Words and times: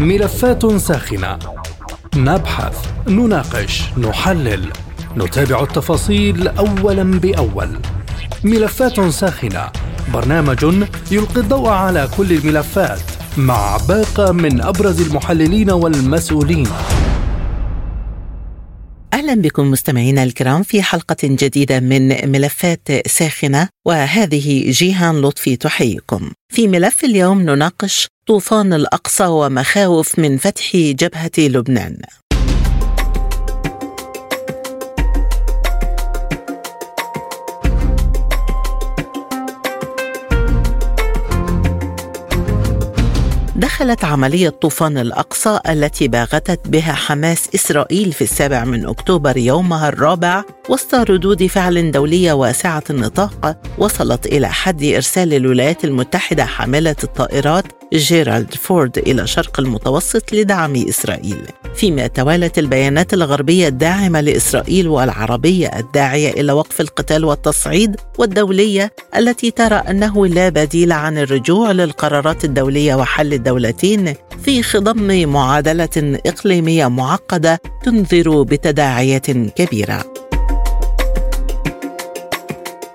ملفات 0.00 0.76
ساخنة. 0.76 1.38
نبحث 2.16 2.88
نناقش 3.08 3.82
نحلل. 3.98 4.72
نتابع 5.16 5.62
التفاصيل 5.62 6.48
اولا 6.48 7.02
بأول. 7.02 7.68
ملفات 8.44 9.00
ساخنة. 9.00 9.70
برنامج 10.14 10.64
يلقي 11.10 11.40
الضوء 11.40 11.68
على 11.68 12.08
كل 12.16 12.32
الملفات 12.32 13.00
مع 13.36 13.76
باقة 13.88 14.32
من 14.32 14.60
أبرز 14.60 15.00
المحللين 15.00 15.70
والمسؤولين. 15.70 16.68
أهلا 19.12 19.34
بكم 19.34 19.70
مستمعينا 19.70 20.22
الكرام 20.22 20.62
في 20.62 20.82
حلقة 20.82 21.16
جديدة 21.22 21.80
من 21.80 22.30
ملفات 22.32 22.88
ساخنة 23.06 23.68
وهذه 23.86 24.70
جيهان 24.70 25.20
لطفي 25.20 25.56
تحييكم. 25.56 26.30
في 26.52 26.68
ملف 26.68 27.04
اليوم 27.04 27.42
نناقش 27.42 28.08
طوفان 28.26 28.72
الأقصى 28.72 29.26
ومخاوف 29.26 30.18
من 30.18 30.36
فتح 30.36 30.76
جبهة 30.76 31.32
لبنان. 31.38 31.96
دخلت 43.56 44.04
عملية 44.04 44.48
طوفان 44.48 44.98
الأقصى 44.98 45.58
التي 45.68 46.08
باغتت 46.08 46.68
بها 46.68 46.92
حماس 46.92 47.48
إسرائيل 47.54 48.12
في 48.12 48.24
السابع 48.24 48.64
من 48.64 48.86
أكتوبر 48.86 49.36
يومها 49.36 49.88
الرابع 49.88 50.44
وسط 50.68 50.94
ردود 50.94 51.46
فعل 51.46 51.90
دولية 51.90 52.32
واسعة 52.32 52.82
النطاق 52.90 53.56
وصلت 53.78 54.26
إلى 54.26 54.48
حد 54.48 54.84
إرسال 54.84 55.34
الولايات 55.34 55.84
المتحدة 55.84 56.44
حاملة 56.44 56.96
الطائرات 57.04 57.64
جيرالد 57.98 58.54
فورد 58.54 58.98
إلى 58.98 59.26
شرق 59.26 59.60
المتوسط 59.60 60.32
لدعم 60.32 60.76
إسرائيل. 60.76 61.46
فيما 61.74 62.06
توالت 62.06 62.58
البيانات 62.58 63.14
الغربية 63.14 63.68
الداعمة 63.68 64.20
لإسرائيل 64.20 64.88
والعربية 64.88 65.66
الداعية 65.78 66.30
إلى 66.30 66.52
وقف 66.52 66.80
القتال 66.80 67.24
والتصعيد 67.24 67.96
والدولية 68.18 68.92
التي 69.16 69.50
ترى 69.50 69.74
أنه 69.74 70.26
لا 70.26 70.48
بديل 70.48 70.92
عن 70.92 71.18
الرجوع 71.18 71.70
للقرارات 71.70 72.44
الدولية 72.44 72.94
وحل 72.94 73.32
الدولتين 73.32 74.14
في 74.44 74.62
خضم 74.62 75.28
معادلة 75.28 76.18
إقليمية 76.26 76.88
معقدة 76.88 77.60
تنذر 77.84 78.42
بتداعيات 78.42 79.30
كبيرة. 79.30 80.13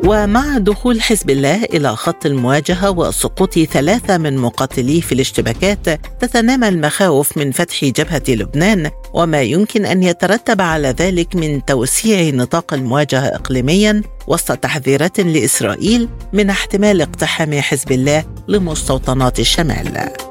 ومع 0.05 0.58
دخول 0.58 1.02
حزب 1.02 1.30
الله 1.30 1.64
إلى 1.64 1.95
خط 1.95 2.25
المواجهة 2.25 2.89
وسقوط 2.89 3.59
ثلاثة 3.59 4.17
من 4.17 4.38
مقاتليه 4.38 5.02
في 5.02 5.11
الاشتباكات 5.11 5.89
تتنامى 6.19 6.67
المخاوف 6.67 7.38
من 7.38 7.52
فتح 7.52 7.86
جبهة 7.86 8.23
لبنان 8.27 8.92
وما 9.14 9.42
يمكن 9.42 9.86
أن 9.86 10.03
يترتب 10.03 10.61
على 10.61 10.88
ذلك 10.88 11.36
من 11.36 11.66
توسيع 11.66 12.36
نطاق 12.36 12.73
المواجهة 12.73 13.27
إقليميا 13.27 14.02
وسط 14.27 14.58
تحذيرات 14.58 15.20
لإسرائيل 15.20 16.09
من 16.33 16.50
احتمال 16.50 17.02
اقتحام 17.02 17.61
حزب 17.61 17.92
الله 17.92 18.25
لمستوطنات 18.47 19.39
الشمال. 19.39 20.29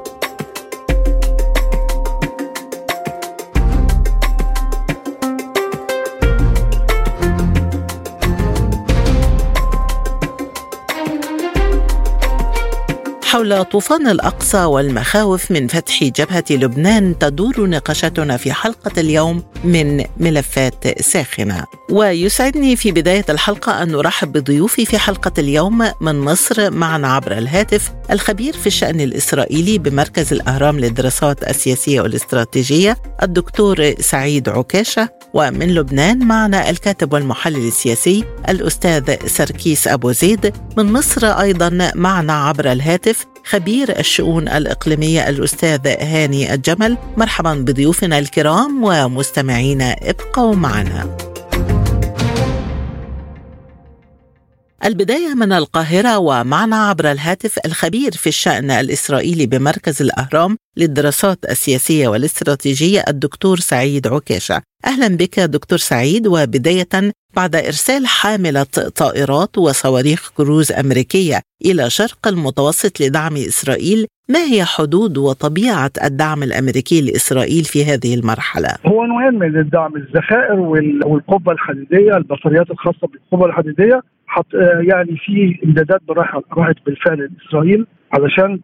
حول 13.49 13.65
طوفان 13.65 14.07
الأقصى 14.07 14.63
والمخاوف 14.63 15.51
من 15.51 15.67
فتح 15.67 16.03
جبهة 16.03 16.43
لبنان 16.51 17.19
تدور 17.19 17.67
نقاشاتنا 17.67 18.37
في 18.37 18.53
حلقة 18.53 18.91
اليوم 18.97 19.43
من 19.63 20.05
ملفات 20.17 21.01
ساخنة. 21.01 21.65
ويسعدني 21.89 22.75
في 22.75 22.91
بداية 22.91 23.25
الحلقة 23.29 23.83
أن 23.83 23.91
نرحب 23.91 24.31
بضيوفي 24.31 24.85
في 24.85 24.97
حلقة 24.97 25.31
اليوم 25.37 25.91
من 26.01 26.19
مصر 26.19 26.71
معنا 26.71 27.13
عبر 27.13 27.37
الهاتف 27.37 27.91
الخبير 28.11 28.53
في 28.53 28.67
الشأن 28.67 29.01
الإسرائيلي 29.01 29.77
بمركز 29.77 30.33
الأهرام 30.33 30.79
للدراسات 30.79 31.49
السياسية 31.49 32.01
والاستراتيجية 32.01 32.97
الدكتور 33.23 33.93
سعيد 33.99 34.49
عكاشة 34.49 35.09
ومن 35.33 35.75
لبنان 35.75 36.19
معنا 36.19 36.69
الكاتب 36.69 37.13
والمحلل 37.13 37.67
السياسي 37.67 38.25
الأستاذ 38.49 39.27
سركيس 39.27 39.87
أبو 39.87 40.11
زيد. 40.11 40.53
من 40.77 40.93
مصر 40.93 41.25
أيضا 41.27 41.91
معنا 41.95 42.33
عبر 42.33 42.71
الهاتف 42.71 43.25
خبير 43.49 43.99
الشؤون 43.99 44.47
الإقليمية 44.47 45.29
الأستاذ 45.29 45.87
هاني 45.87 46.53
الجمل. 46.53 46.97
مرحبا 47.17 47.53
بضيوفنا 47.53 48.19
الكرام 48.19 48.83
ومستمعينا 48.83 49.95
ابقوا 50.01 50.55
معنا. 50.55 51.17
البداية 54.85 55.33
من 55.33 55.51
القاهرة 55.51 56.17
ومعنا 56.17 56.89
عبر 56.89 57.11
الهاتف 57.11 57.59
الخبير 57.65 58.11
في 58.11 58.27
الشأن 58.27 58.71
الإسرائيلي 58.71 59.45
بمركز 59.45 60.01
الأهرام 60.01 60.57
للدراسات 60.77 61.39
السياسية 61.49 62.07
والاستراتيجية 62.07 63.03
الدكتور 63.07 63.59
سعيد 63.59 64.07
عكاشة 64.07 64.61
أهلا 64.85 65.07
بك 65.07 65.39
دكتور 65.39 65.77
سعيد 65.77 66.27
وبداية 66.27 66.87
بعد 67.39 67.55
إرسال 67.55 68.07
حاملة 68.07 68.65
طائرات 69.03 69.57
وصواريخ 69.57 70.31
كروز 70.37 70.71
أمريكية 70.71 71.37
إلى 71.65 71.89
شرق 71.89 72.27
المتوسط 72.27 73.01
لدعم 73.01 73.33
إسرائيل 73.33 74.07
ما 74.29 74.43
هي 74.51 74.61
حدود 74.65 75.17
وطبيعة 75.17 75.91
الدعم 76.03 76.43
الأمريكي 76.43 77.01
لإسرائيل 77.01 77.63
في 77.63 77.79
هذه 77.85 78.11
المرحلة؟ 78.19 78.69
هو 78.85 79.05
نوعين 79.05 79.33
من 79.33 79.59
الدعم 79.59 79.95
الذخائر 79.95 80.59
والقبة 81.05 81.51
الحديدية 81.51 82.17
البطاريات 82.17 82.71
الخاصة 82.71 83.07
بالقبة 83.07 83.45
الحديدية 83.45 84.01
حط 84.27 84.53
يعني 84.91 85.17
في 85.25 85.59
امدادات 85.65 86.01
راحت 86.57 86.77
بالفعل 86.85 87.29
لإسرائيل 87.31 87.85
علشان 88.13 88.59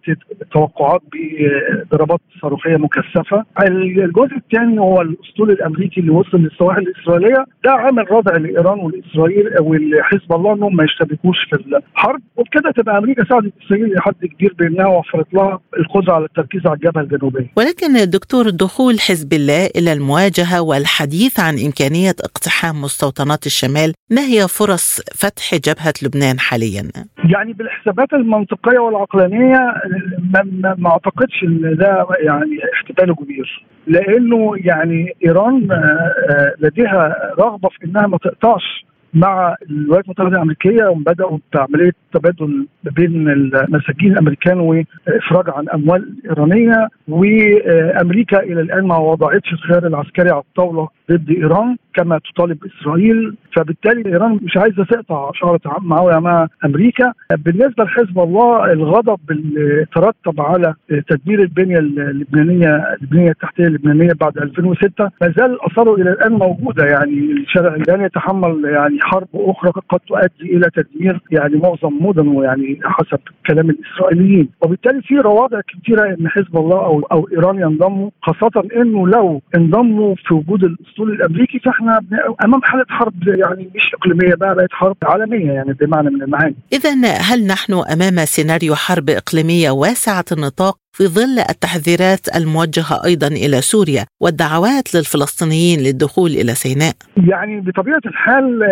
توقعات 0.51 1.01
بضربات 1.13 2.19
صاروخية 2.41 2.77
مكثفة. 2.77 3.43
الجزء 3.67 4.35
الثاني 4.37 4.79
هو 4.79 5.01
الأسطول 5.01 5.51
الأمريكي 5.51 5.99
اللي 6.01 6.11
وصل 6.11 6.37
للسواحل 6.37 6.81
الإسرائيلية 6.81 7.45
ده 7.65 7.71
عامل 7.71 8.11
ردع 8.11 8.37
لإيران 8.37 8.79
والإسرائيل 8.79 9.49
والحزب 9.59 10.33
الله 10.33 10.53
إنهم 10.53 10.75
ما 10.75 10.83
يشتبكوش 10.83 11.37
في 11.49 11.55
الحرب 11.95 12.21
وبكده 12.35 12.71
تبقى 12.71 12.97
أمريكا 12.97 13.23
ساعدت 13.29 13.53
إسرائيل 13.65 13.85
إلى 13.85 14.01
حد 14.01 14.25
كبير 14.25 14.53
بأنها 14.59 14.87
وفرت 14.87 15.33
لها 15.33 15.59
القدرة 15.79 16.13
على 16.13 16.25
التركيز 16.25 16.61
على 16.67 16.75
الجبهه 16.75 17.01
الجنوبيه. 17.01 17.51
ولكن 17.57 18.09
دكتور 18.09 18.49
دخول 18.49 18.99
حزب 18.99 19.33
الله 19.33 19.65
إلى 19.75 19.93
المواجهة 19.93 20.61
والحديث 20.61 21.39
عن 21.39 21.53
إمكانية 21.65 22.09
اقتحام 22.23 22.81
مستوطنات 22.81 23.45
الشمال، 23.45 23.93
ما 24.11 24.21
هي 24.21 24.47
فرص 24.47 25.01
فتح 25.15 25.55
جبهة 25.55 25.93
لبنان 26.03 26.39
حاليا؟ 26.39 26.83
يعني 27.33 27.53
بالحسابات 27.53 28.13
المنطقية 28.13 28.79
والعقلانية 28.79 29.34
ما, 30.33 30.75
ما 30.77 30.89
أعتقدش 30.89 31.43
إن 31.43 31.75
ده 31.75 32.07
يعني 32.19 32.59
احتمال 32.73 33.15
كبير 33.15 33.65
لأنه 33.87 34.51
يعني 34.57 35.11
إيران 35.25 35.67
لديها 36.59 37.15
رغبة 37.39 37.69
في 37.69 37.85
إنها 37.85 38.07
ما 38.07 38.17
تقطعش 38.17 38.85
مع 39.13 39.55
الولايات 39.69 40.05
المتحدة 40.05 40.27
الأمريكية 40.27 40.85
وبدأوا 40.87 41.37
بعملية 41.53 41.91
تبادل 42.13 42.67
بين 42.83 43.29
المساجين 43.29 44.11
الأمريكان 44.11 44.59
وإفراج 44.59 45.45
عن 45.49 45.69
أموال 45.69 46.15
إيرانية 46.25 46.89
وأمريكا 47.07 48.39
إلى 48.43 48.61
الآن 48.61 48.87
ما 48.87 48.97
وضعتش 48.97 49.53
الخيار 49.53 49.87
العسكري 49.87 50.29
على 50.29 50.41
الطاولة 50.41 50.87
ضد 51.11 51.29
إيران 51.29 51.77
كما 51.93 52.19
تطالب 52.19 52.57
إسرائيل. 52.65 53.35
فبالتالي 53.55 54.09
إيران 54.09 54.39
مش 54.43 54.57
عايزة 54.57 54.83
تقطع 54.83 55.31
شعره 55.33 55.59
معاويه 55.81 56.19
مع 56.19 56.47
أمريكا. 56.65 57.13
بالنسبة 57.37 57.83
لحزب 57.83 58.19
الله 58.19 58.71
الغضب 58.71 59.19
اللي 59.31 59.85
ترتب 59.95 60.41
على 60.41 60.73
تدمير 61.07 61.41
البنية 61.41 61.79
اللبنانية 61.79 62.97
البنيه 63.01 63.29
التحتية 63.29 63.63
اللبنانية 63.63 64.13
بعد 64.21 64.37
2006 64.37 65.09
ما 65.21 65.33
زال 65.37 65.57
اثاره 65.65 65.95
إلى 65.95 66.09
الآن 66.09 66.31
موجودة. 66.31 66.85
يعني 66.85 67.19
الشارع 67.31 67.75
اللبناني 67.75 68.03
يتحمل 68.03 68.65
يعني 68.65 68.97
حرب 69.01 69.27
أخرى 69.35 69.71
قد 69.89 69.99
تؤدي 69.99 70.57
إلى 70.57 70.69
تدمير 70.75 71.21
يعني 71.31 71.55
معظم 71.55 72.05
مدنه 72.05 72.43
يعني 72.43 72.79
حسب 72.83 73.19
كلام 73.47 73.69
الإسرائيليين. 73.69 74.49
وبالتالي 74.61 75.01
في 75.01 75.15
روادع 75.15 75.61
كثيره 75.61 76.03
إن 76.19 76.27
حزب 76.27 76.57
الله 76.57 76.85
أو 76.85 76.99
أو 77.11 77.29
إيران 77.31 77.59
ينضموا 77.59 78.09
خاصة 78.21 78.63
إنه 78.75 79.07
لو 79.07 79.41
انضموا 79.57 80.15
في 80.15 80.33
وجود 80.33 80.63
الاسطول 80.95 81.11
الأمريكي 81.11 81.59
فإحنا 81.59 81.99
أمام 82.45 82.61
حالة 82.63 82.85
حرب 82.89 83.27
يعني 83.27 83.69
مش 83.75 83.83
إقليمية 83.93 84.35
بقى 84.35 84.55
بقت 84.55 84.71
حرب 84.71 84.97
عالمية 85.03 85.51
يعني 85.51 85.73
بمعنى 85.73 86.09
من 86.09 86.21
المعاني. 86.21 86.55
اذا 86.73 86.91
هل 87.21 87.47
نحن 87.47 87.73
أمام 87.73 88.25
سيناريو 88.25 88.75
حرب 88.75 89.09
إقليمية 89.09 89.71
واسعة 89.71 90.25
النطاق 90.31 90.77
في 90.97 91.07
ظل 91.07 91.39
التحذيرات 91.49 92.35
الموجهة 92.35 93.05
أيضا 93.05 93.27
إلى 93.27 93.61
سوريا 93.61 94.05
والدعوات 94.21 94.95
للفلسطينيين 94.95 95.79
للدخول 95.79 96.31
إلى 96.31 96.51
سيناء؟ 96.55 96.95
يعني 97.17 97.61
بطبيعة 97.61 98.01
الحال 98.05 98.63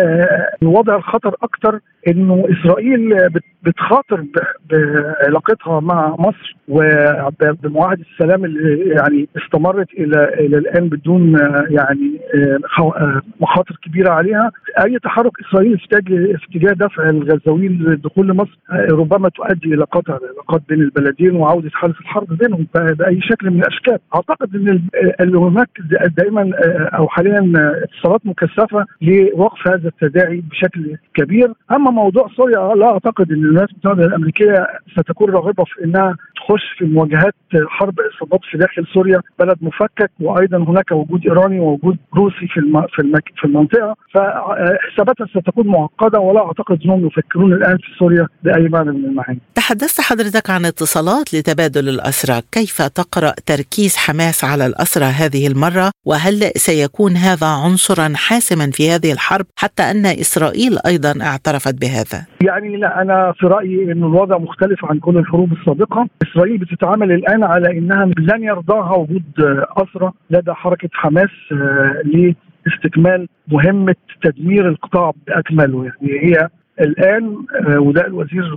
الوضع 0.62 0.96
الخطر 0.96 1.34
أكثر 1.42 1.80
إنه 2.08 2.44
إسرائيل 2.50 3.30
بتخاطر 3.62 4.24
بعلاقتها 4.70 5.80
مع 5.80 6.16
مصر 6.18 6.56
وبمعاهده 6.68 8.04
السلام 8.12 8.44
اللي 8.44 8.88
يعني 8.88 9.28
استمرت 9.36 9.88
إلى 9.92 10.24
إلى 10.24 10.58
الآن 10.58 10.88
بدون 10.88 11.38
يعني 11.70 12.20
مخاطر 13.40 13.76
كبيرة 13.84 14.10
عليها 14.10 14.50
أي 14.84 14.98
تحرك 14.98 15.32
اسرائيلي 15.40 15.78
في 15.78 16.36
اتجاه 16.50 16.72
دفع 16.72 17.10
الغزاويين 17.10 17.72
للدخول 17.72 18.28
لمصر 18.28 18.58
ربما 18.90 19.28
تؤدي 19.28 19.74
إلى 19.74 19.84
قطع 19.84 20.16
العلاقات 20.16 20.62
بين 20.68 20.80
البلدين 20.80 21.36
وعودة 21.36 21.70
حاله 21.72 21.94
الحرب 22.14 22.38
بينهم 22.38 22.66
بأي 22.74 23.20
شكل 23.20 23.50
من 23.50 23.60
الأشكال. 23.60 23.98
أعتقد 24.14 24.56
إن 25.20 25.34
هناك 25.34 25.68
دائما 26.16 26.50
أو 26.98 27.08
حاليا 27.08 27.52
اتصالات 27.84 28.20
مكثفة 28.24 28.86
لوقف 29.02 29.68
هذا 29.68 29.88
التداعي 29.88 30.42
بشكل 30.50 30.96
كبير. 31.14 31.52
أما 31.72 31.90
موضوع 31.90 32.28
سوريا 32.36 32.74
لا 32.74 32.86
أعتقد 32.92 33.32
إن 33.32 33.38
الولايات 33.38 33.70
المتحدة 33.70 34.06
الأمريكية 34.06 34.66
ستكون 34.92 35.30
راغبه 35.30 35.64
في 35.64 35.84
إنها 35.84 36.16
تخش 36.44 36.78
في 36.78 36.84
مواجهات 36.84 37.34
حرب 37.68 37.94
اصابات 38.00 38.40
في 38.50 38.58
داخل 38.58 38.86
سوريا 38.94 39.20
بلد 39.38 39.56
مفكك 39.60 40.10
وأيضا 40.20 40.58
هناك 40.58 40.92
وجود 40.92 41.26
إيراني 41.26 41.60
ووجود 41.60 41.96
روسي 42.14 42.46
في 42.48 42.60
الم... 42.60 42.86
في, 42.86 42.98
المك... 43.02 43.24
في 43.36 43.44
المنطقة 43.44 43.96
فحساباتها 44.14 45.26
ستكون 45.26 45.66
معقدة 45.66 46.20
ولا 46.20 46.46
أعتقد 46.46 46.78
أنهم 46.84 47.06
يفكرون 47.06 47.52
الآن 47.52 47.76
في 47.76 47.98
سوريا 47.98 48.26
بأي 48.42 48.68
معنى 48.68 48.90
من 48.90 49.04
المعاني. 49.04 49.40
تحدثت 49.54 50.00
حضرتك 50.00 50.50
عن 50.50 50.64
اتصالات 50.64 51.34
لتبادل 51.34 51.88
الأسرى، 51.88 52.42
كيف 52.52 52.82
تقرأ 52.82 53.32
تركيز 53.46 53.96
حماس 53.96 54.44
على 54.44 54.66
الأسرى 54.66 55.04
هذه 55.04 55.46
المرة؟ 55.46 55.90
وهل 56.04 56.50
سيكون 56.56 57.12
هذا 57.16 57.46
عنصرا 57.46 58.12
حاسما 58.16 58.70
في 58.70 58.90
هذه 58.90 59.12
الحرب 59.12 59.46
حتى 59.56 59.82
أن 59.82 60.06
إسرائيل 60.06 60.78
أيضا 60.86 61.12
اعترفت 61.22 61.80
بهذا؟ 61.80 62.26
يعني 62.42 62.76
لا 62.76 63.02
أنا 63.02 63.32
في 63.38 63.46
رأيي 63.46 63.92
انه 63.92 64.06
الوضع 64.06 64.38
مختلف 64.38 64.84
عن 64.84 64.98
كل 64.98 65.16
الحروب 65.18 65.52
السابقة، 65.52 66.08
إسرائيل 66.34 66.58
بتتعامل 66.58 67.12
الآن 67.12 67.44
على 67.44 67.78
إنها 67.78 68.06
لن 68.18 68.42
يرضاها 68.42 68.96
وجود 68.96 69.22
اسرى 69.76 70.12
لدى 70.30 70.52
حركة 70.52 70.88
حماس 70.92 71.30
لاستكمال 72.66 73.28
مهمة 73.48 73.94
تدمير 74.22 74.68
القطاع 74.68 75.12
بأكمله. 75.26 75.84
يعني 75.84 76.20
هي 76.22 76.48
الآن 76.80 77.36
وده 77.78 78.06
الوزير 78.06 78.54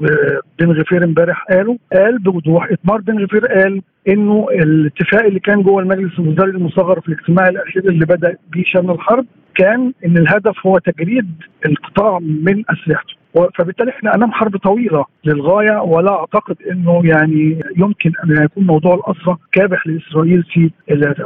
بن 0.60 0.72
غفير 0.72 1.04
امبارح 1.04 1.46
قاله 1.50 1.78
قال 1.94 2.20
بوضوح 2.20 2.72
اتمار 2.72 3.02
بن 3.02 3.24
غفير 3.24 3.46
قال 3.46 3.82
إنه 4.08 4.48
الاتفاق 4.52 5.24
اللي 5.26 5.40
كان 5.40 5.62
جوه 5.62 5.82
المجلس 5.82 6.20
الوزاري 6.20 6.52
المصغر 6.52 7.02
في 7.02 7.08
الاجتماع 7.10 7.48
الأخير 7.48 7.90
اللي 7.90 8.06
بدأ 8.06 8.38
بيه 8.52 8.64
شان 8.64 8.90
الحرب 8.90 9.26
كان 9.56 9.94
إن 10.06 10.18
الهدف 10.18 10.66
هو 10.66 10.78
تجريد 10.78 11.32
القطاع 11.66 12.20
من 12.20 12.64
أسلحته. 12.70 13.17
فبالتالي 13.58 13.92
إحنا 13.92 14.16
امام 14.16 14.32
حرب 14.32 14.58
طويلة 14.58 15.06
للغاية 15.26 15.82
ولا 15.82 16.12
أعتقد 16.12 16.56
إنه 16.72 17.02
يعني 17.04 17.62
يمكن 17.78 18.12
أن 18.24 18.44
يكون 18.44 18.66
موضوع 18.66 18.96
الاسرى 18.96 19.38
كابح 19.52 19.88
لإسرائيل 19.88 20.44
في 20.44 20.72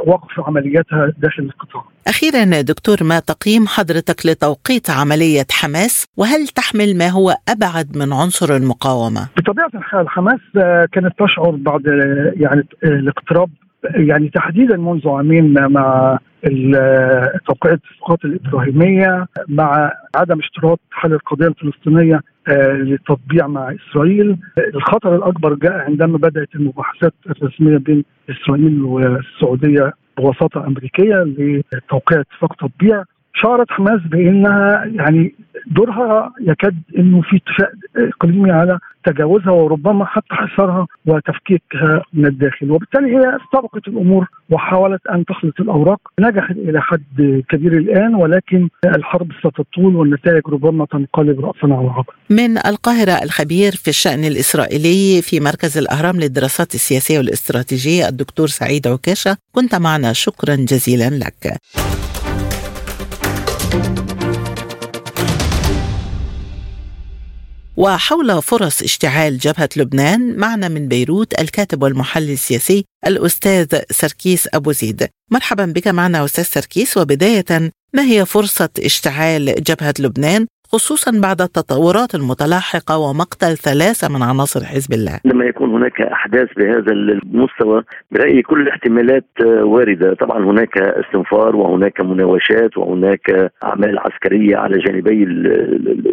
وقف 0.06 0.40
عملياتها 0.46 1.12
داخل 1.18 1.42
القطاع. 1.42 1.84
أخيرا 2.06 2.60
دكتور 2.60 2.96
ما 3.02 3.18
تقييم 3.18 3.66
حضرتك 3.66 4.26
لتوقيت 4.26 4.90
عملية 4.90 5.46
حماس 5.50 6.06
وهل 6.16 6.48
تحمل 6.48 6.98
ما 6.98 7.08
هو 7.08 7.34
أبعد 7.48 7.96
من 7.96 8.12
عنصر 8.12 8.56
المقاومة؟ 8.56 9.28
بطبيعة 9.36 9.70
الحال 9.74 10.08
حماس 10.08 10.40
كانت 10.92 11.12
تشعر 11.18 11.50
بعد 11.50 11.82
يعني 12.36 12.62
الاقتراب 12.84 13.48
يعني 13.84 14.28
تحديدا 14.28 14.76
منذ 14.76 15.08
عامين 15.08 15.54
مع 15.72 16.18
توقيع 17.46 17.72
الاتفاقات 17.72 18.24
الإبراهيمية 18.24 19.26
مع 19.48 19.92
عدم 20.16 20.38
اشتراط 20.38 20.80
حل 20.90 21.12
القضية 21.12 21.46
الفلسطينية 21.46 22.20
للتطبيع 22.72 23.46
مع 23.46 23.74
إسرائيل. 23.74 24.36
الخطر 24.74 25.16
الأكبر 25.16 25.54
جاء 25.54 25.72
عندما 25.72 26.18
بدأت 26.18 26.48
المباحثات 26.54 27.14
الرسمية 27.26 27.76
بين 27.76 28.04
إسرائيل 28.30 28.82
والسعودية 28.82 29.92
بوساطه 30.16 30.66
أمريكية 30.66 31.14
لتوقيع 31.72 32.20
اتفاق 32.20 32.54
تطبيع. 32.54 33.02
شعرت 33.34 33.70
حماس 33.70 34.00
بأنها 34.10 34.84
يعني 34.84 35.34
دورها 35.66 36.32
يكاد 36.40 36.76
إنه 36.98 37.22
في 37.22 37.36
اتفاق 37.36 37.70
إقليمي 37.96 38.50
على 38.50 38.78
تجاوزها 39.04 39.50
وربما 39.50 40.04
حتى 40.04 40.34
حصارها 40.34 40.86
وتفكيكها 41.06 42.02
من 42.12 42.26
الداخل 42.26 42.70
وبالتالي 42.70 43.16
هي 43.16 43.36
استبقت 43.36 43.88
الأمور 43.88 44.26
وحاولت 44.50 45.06
أن 45.06 45.24
تخلط 45.24 45.60
الأوراق 45.60 46.00
نجحت 46.20 46.56
إلى 46.56 46.80
حد 46.80 47.42
كبير 47.48 47.72
الآن 47.72 48.14
ولكن 48.14 48.68
الحرب 48.84 49.28
ستطول 49.38 49.96
والنتائج 49.96 50.42
ربما 50.48 50.86
تنقلب 50.86 51.40
راسا 51.40 51.74
على 51.74 51.88
عقب. 51.88 52.14
من 52.30 52.58
القاهرة 52.58 53.22
الخبير 53.22 53.72
في 53.72 53.88
الشأن 53.88 54.24
الإسرائيلي 54.24 55.22
في 55.22 55.40
مركز 55.40 55.78
الأهرام 55.78 56.20
للدراسات 56.20 56.74
السياسية 56.74 57.18
والإستراتيجية 57.18 58.08
الدكتور 58.08 58.46
سعيد 58.46 58.86
عكاشة 58.86 59.36
كنت 59.52 59.74
معنا 59.74 60.12
شكرا 60.12 60.54
جزيلا 60.54 61.10
لك. 61.10 61.58
وحول 67.76 68.42
فرص 68.42 68.82
اشتعال 68.82 69.38
جبهة 69.38 69.68
لبنان 69.76 70.36
معنا 70.36 70.68
من 70.68 70.88
بيروت 70.88 71.40
الكاتب 71.40 71.82
والمحلل 71.82 72.30
السياسي 72.30 72.84
الأستاذ 73.06 73.78
سركيس 73.90 74.48
أبو 74.54 74.72
زيد. 74.72 75.08
مرحبا 75.30 75.64
بك 75.64 75.88
معنا 75.88 76.24
أستاذ 76.24 76.44
سركيس. 76.44 76.96
وبداية 76.96 77.72
ما 77.94 78.02
هي 78.02 78.26
فرصة 78.26 78.68
اشتعال 78.78 79.54
جبهة 79.62 79.94
لبنان 79.98 80.46
خصوصا 80.74 81.20
بعد 81.22 81.40
التطورات 81.40 82.14
المتلاحقة 82.14 82.98
ومقتل 82.98 83.56
ثلاثة 83.56 84.08
من 84.08 84.22
عناصر 84.22 84.64
حزب 84.64 84.92
الله. 84.92 85.20
لما 85.24 85.44
يكون 85.44 85.70
هناك 85.70 86.00
أحداث 86.00 86.48
بهذا 86.56 86.92
المستوى 86.92 87.82
برأيي 88.10 88.42
كل 88.42 88.60
الاحتمالات 88.60 89.24
واردة. 89.62 90.14
طبعا 90.14 90.44
هناك 90.44 90.78
استنفار 90.78 91.56
وهناك 91.56 92.00
مناوشات 92.00 92.76
وهناك 92.76 93.50
أعمال 93.64 93.98
عسكرية 93.98 94.56
على 94.56 94.78
جانبي 94.78 95.22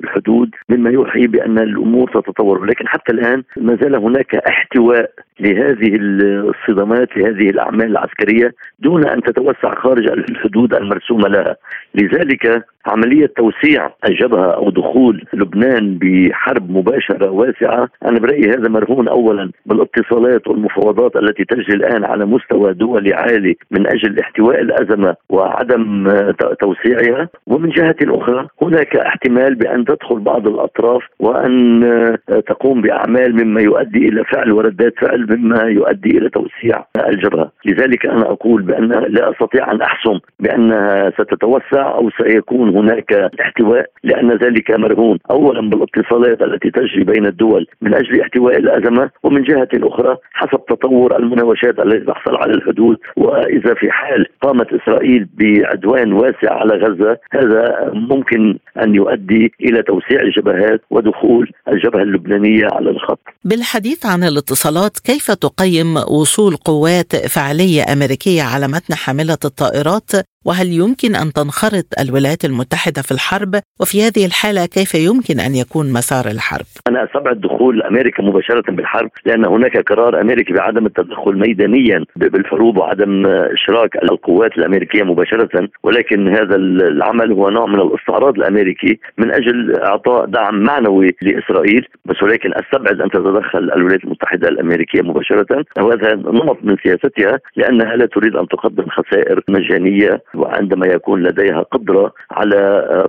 الحدود 0.04 0.50
مما 0.70 0.90
يوحي 0.90 1.28
بأن 1.28 1.60
الأمور 1.60 2.10
تتطور 2.10 2.66
لكن 2.66 2.88
حتى 2.88 3.12
الآن 3.12 3.44
ما 3.58 3.78
زال 3.82 3.96
هناك 3.96 4.36
احتواء 4.36 5.12
لهذه 5.40 5.98
الصدمات 6.00 7.18
لهذه 7.18 7.50
الأعمال 7.50 7.86
العسكرية 7.92 8.54
دون 8.80 9.06
أن 9.08 9.22
تتوسع 9.22 9.76
خارج 9.76 10.12
الحدود 10.12 10.74
المرسومة 10.74 11.28
لها. 11.28 11.56
لذلك 11.96 12.66
عملية 12.86 13.26
توسيع 13.26 13.92
الجبهة 14.08 14.52
أو 14.52 14.70
دخول 14.70 15.24
لبنان 15.34 15.98
بحرب 16.02 16.72
مباشرة 16.72 17.30
واسعة 17.30 17.90
أنا 18.06 18.20
برأيي 18.20 18.50
هذا 18.50 18.70
مرهون 18.70 19.08
أولا 19.08 19.52
بالاتصالات 19.66 20.48
والمفاوضات 20.48 21.16
التي 21.16 21.46
تجري 21.46 21.76
الآن 21.76 22.06
على 22.06 22.26
مستوى 22.26 22.74
دولي 22.74 23.14
عالي 23.14 23.58
من 23.72 23.88
أجل 23.88 24.20
احتواء 24.20 24.62
الأزمة 24.62 25.16
وعدم 25.30 26.12
توسيعها. 26.60 27.30
ومن 27.48 27.70
جهة 27.70 27.96
أخرى 28.04 28.48
هناك 28.62 28.96
احتمال 28.96 29.56
بأن 29.56 29.86
تدخل 29.86 30.20
بعض 30.20 30.48
الأطراف 30.48 31.04
وأن 31.20 32.18
تقوم 32.48 32.82
بأعمال 32.82 33.46
مما 33.46 33.62
يؤدي 33.62 34.10
إلى 34.10 34.24
فعل 34.24 34.52
وردات 34.52 34.94
فعل 35.02 35.26
مما 35.30 35.64
يؤدي 35.64 36.18
إلى 36.18 36.30
توسيع 36.30 36.86
الجبهة. 37.08 37.52
لذلك 37.66 38.06
أنا 38.06 38.32
أقول 38.32 38.62
بأن 38.62 38.90
لا 38.90 39.32
أستطيع 39.32 39.72
أن 39.72 39.82
أحسم 39.82 40.20
بأنها 40.40 41.10
ستتوسع 41.10 41.96
أو 41.96 42.10
سيكون 42.10 42.78
هناك 42.78 43.14
احتواء 43.42 43.86
لأن 44.04 44.32
ذلك 44.32 44.72
مرهون. 44.72 45.18
أولا 45.32 45.70
بالاتصالات 45.70 46.42
التي 46.42 46.70
تجري 46.72 47.04
بين 47.04 47.26
الدول 47.26 47.68
من 47.82 47.94
أجل 47.94 48.22
احتواء 48.22 48.58
الأزمة 48.58 49.10
ومن 49.24 49.44
جهة 49.44 49.70
أخرى 49.76 50.18
حسب 50.34 50.66
تطور 50.70 51.18
المناوشات 51.18 51.80
التي 51.80 52.06
تحصل 52.06 52.36
على 52.36 52.54
الحدود. 52.54 52.98
وإذا 53.18 53.74
في 53.74 53.92
حال 53.92 54.26
قامت 54.42 54.68
إسرائيل 54.74 55.28
بعدوان 55.34 56.14
واسع 56.14 56.54
على 56.54 56.74
غزة 56.74 57.18
هذا 57.32 57.92
ممكن 57.94 58.58
أن 58.84 58.96
يؤدي 58.96 59.54
إلى 59.62 59.82
توسيع 59.84 60.22
الجبهات 60.22 60.82
ودخول 60.90 61.52
الجبهة 61.68 62.02
اللبنانية 62.02 62.68
على 62.72 62.90
الخط. 62.90 63.20
بالحديث 63.44 64.06
عن 64.06 64.24
الاتصالات 64.24 65.00
كيف 65.00 65.19
تقيم 65.28 65.98
وصول 65.98 66.56
قوات 66.56 67.16
فعلية 67.16 67.94
أمريكية 67.94 68.44
على 68.44 68.68
متن 68.68 68.96
حاملة 68.96 69.38
الطائرات؟ 69.46 70.12
وهل 70.50 70.68
يمكن 70.68 71.16
أن 71.16 71.34
تنخرط 71.34 71.86
الولايات 72.04 72.46
المتحدة 72.46 73.02
في 73.02 73.12
الحرب 73.12 73.54
وفي 73.82 73.98
هذه 74.02 74.26
الحالة 74.26 74.66
كيف 74.66 74.96
يمكن 74.96 75.40
أن 75.40 75.56
يكون 75.56 75.94
مسار 75.94 76.26
الحرب؟ 76.36 76.66
أنا 76.88 77.04
أستبعد 77.04 77.42
دخول 77.42 77.84
أمريكا 77.84 78.24
مباشرة 78.24 78.72
بالحرب 78.72 79.10
لأن 79.26 79.46
هناك 79.46 79.78
قرار 79.78 80.22
أمريكي 80.22 80.54
بعدم 80.54 80.86
التدخل 80.86 81.40
ميدانيا 81.40 82.06
بالحروب 82.16 82.78
وعدم 82.78 83.26
إشراك 83.26 83.96
القوات 84.04 84.58
الأمريكية 84.58 85.04
مباشرة 85.04 85.70
ولكن 85.84 86.28
هذا 86.28 86.56
العمل 86.56 87.32
هو 87.32 87.50
نوع 87.50 87.66
من 87.66 87.80
الاستعراض 87.80 88.36
الأمريكي 88.36 89.00
من 89.18 89.32
أجل 89.32 89.76
إعطاء 89.76 90.26
دعم 90.26 90.64
معنوي 90.64 91.16
لإسرائيل 91.22 91.88
بس 92.06 92.24
ولكن 92.24 92.52
أستبعد 92.54 93.02
أن 93.02 93.10
تتدخل 93.10 93.72
الولايات 93.76 94.04
المتحدة 94.04 94.48
الأمريكية 94.48 95.02
مباشرة 95.02 95.66
وهذا 95.80 96.16
نمط 96.16 96.58
من 96.64 96.76
سياستها 96.84 97.40
لأنها 97.56 97.96
لا 97.96 98.06
تريد 98.06 98.36
أن 98.36 98.48
تقدم 98.48 98.86
خسائر 98.90 99.42
مجانية 99.50 100.22
وعندما 100.40 100.88
يكون 100.88 101.24
لديها 101.24 101.62
قدرة 101.62 102.14
على 102.32 102.62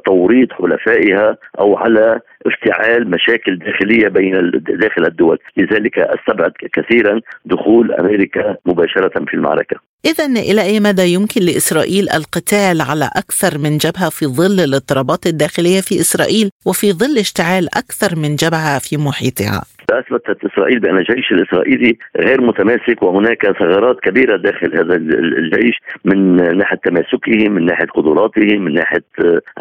توريط 0.06 0.52
حلفائها 0.52 1.36
أو 1.58 1.76
على 1.76 2.20
افتعال 2.46 3.10
مشاكل 3.10 3.58
داخلية 3.58 4.08
بين 4.08 4.50
داخل 4.54 5.04
الدول، 5.04 5.38
لذلك 5.56 5.98
استبعد 5.98 6.52
كثيرا 6.72 7.20
دخول 7.44 7.92
أمريكا 7.92 8.56
مباشرة 8.66 9.24
في 9.24 9.34
المعركة. 9.34 9.76
إذا 10.04 10.26
إلى 10.26 10.62
أي 10.62 10.80
مدى 10.80 11.02
يمكن 11.02 11.40
لإسرائيل 11.40 12.10
القتال 12.10 12.80
على 12.80 13.10
أكثر 13.16 13.58
من 13.58 13.78
جبهة 13.78 14.08
في 14.10 14.26
ظل 14.26 14.60
الاضطرابات 14.60 15.26
الداخلية 15.26 15.80
في 15.80 16.00
إسرائيل 16.00 16.50
وفي 16.66 16.92
ظل 16.92 17.18
اشتعال 17.18 17.68
أكثر 17.76 18.16
من 18.16 18.36
جبهة 18.36 18.78
في 18.78 18.96
محيطها؟ 18.96 19.62
أثبتت 19.98 20.44
إسرائيل 20.44 20.80
بأن 20.80 20.96
الجيش 20.98 21.32
الإسرائيلي 21.32 21.98
غير 22.16 22.40
متماسك 22.40 23.02
وهناك 23.02 23.46
ثغرات 23.58 24.00
كبيرة 24.00 24.36
داخل 24.36 24.74
هذا 24.78 24.96
الجيش 24.96 25.80
من 26.04 26.36
ناحية 26.58 26.76
تماسكه 26.76 27.48
من 27.48 27.64
ناحية 27.64 27.86
قدراته 27.86 28.58
من 28.58 28.74
ناحية 28.74 29.04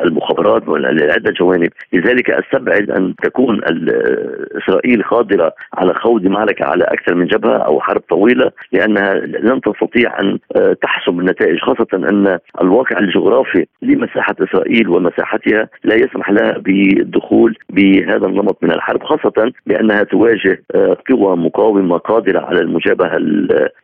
المخابرات 0.06 0.64
لعده 0.68 1.32
جوانب. 1.32 1.70
لذلك 1.94 2.30
أستبعد 2.30 2.92
أن 2.92 3.14
تكون 3.24 3.62
إسرائيل 4.58 5.04
قادره 5.04 5.54
على 5.74 5.94
خوض 5.94 6.24
معركة 6.28 6.66
على 6.66 6.84
أكثر 6.84 7.16
من 7.16 7.26
جبهة 7.28 7.58
أو 7.58 7.82
حرب 7.82 8.02
طويلة 8.10 8.52
لأنها 8.72 9.14
لن 9.14 9.62
تستطيع 9.62 10.20
أن 10.22 10.40
تحسم 10.82 11.20
النتائج 11.20 11.60
خاصة 11.60 11.88
أن 11.94 12.40
الواقع 12.62 13.00
الجغرافي 13.00 13.66
لمساحة 13.82 14.36
إسرائيل 14.40 14.90
ومساحتها 14.90 15.70
لا 15.84 15.96
يسمح 15.96 16.30
لها 16.30 16.58
بالدخول 16.58 17.58
بهذا 17.70 18.26
النمط 18.28 18.58
من 18.62 18.72
الحرب 18.72 19.04
خاصة 19.04 19.52
بأنها 19.66 20.04
تواجه 20.20 20.64
آه، 20.76 20.98
قوى 21.10 21.38
مقاومة 21.38 21.98
قادرة 21.98 22.40
على 22.40 22.60
المجابهة 22.60 23.18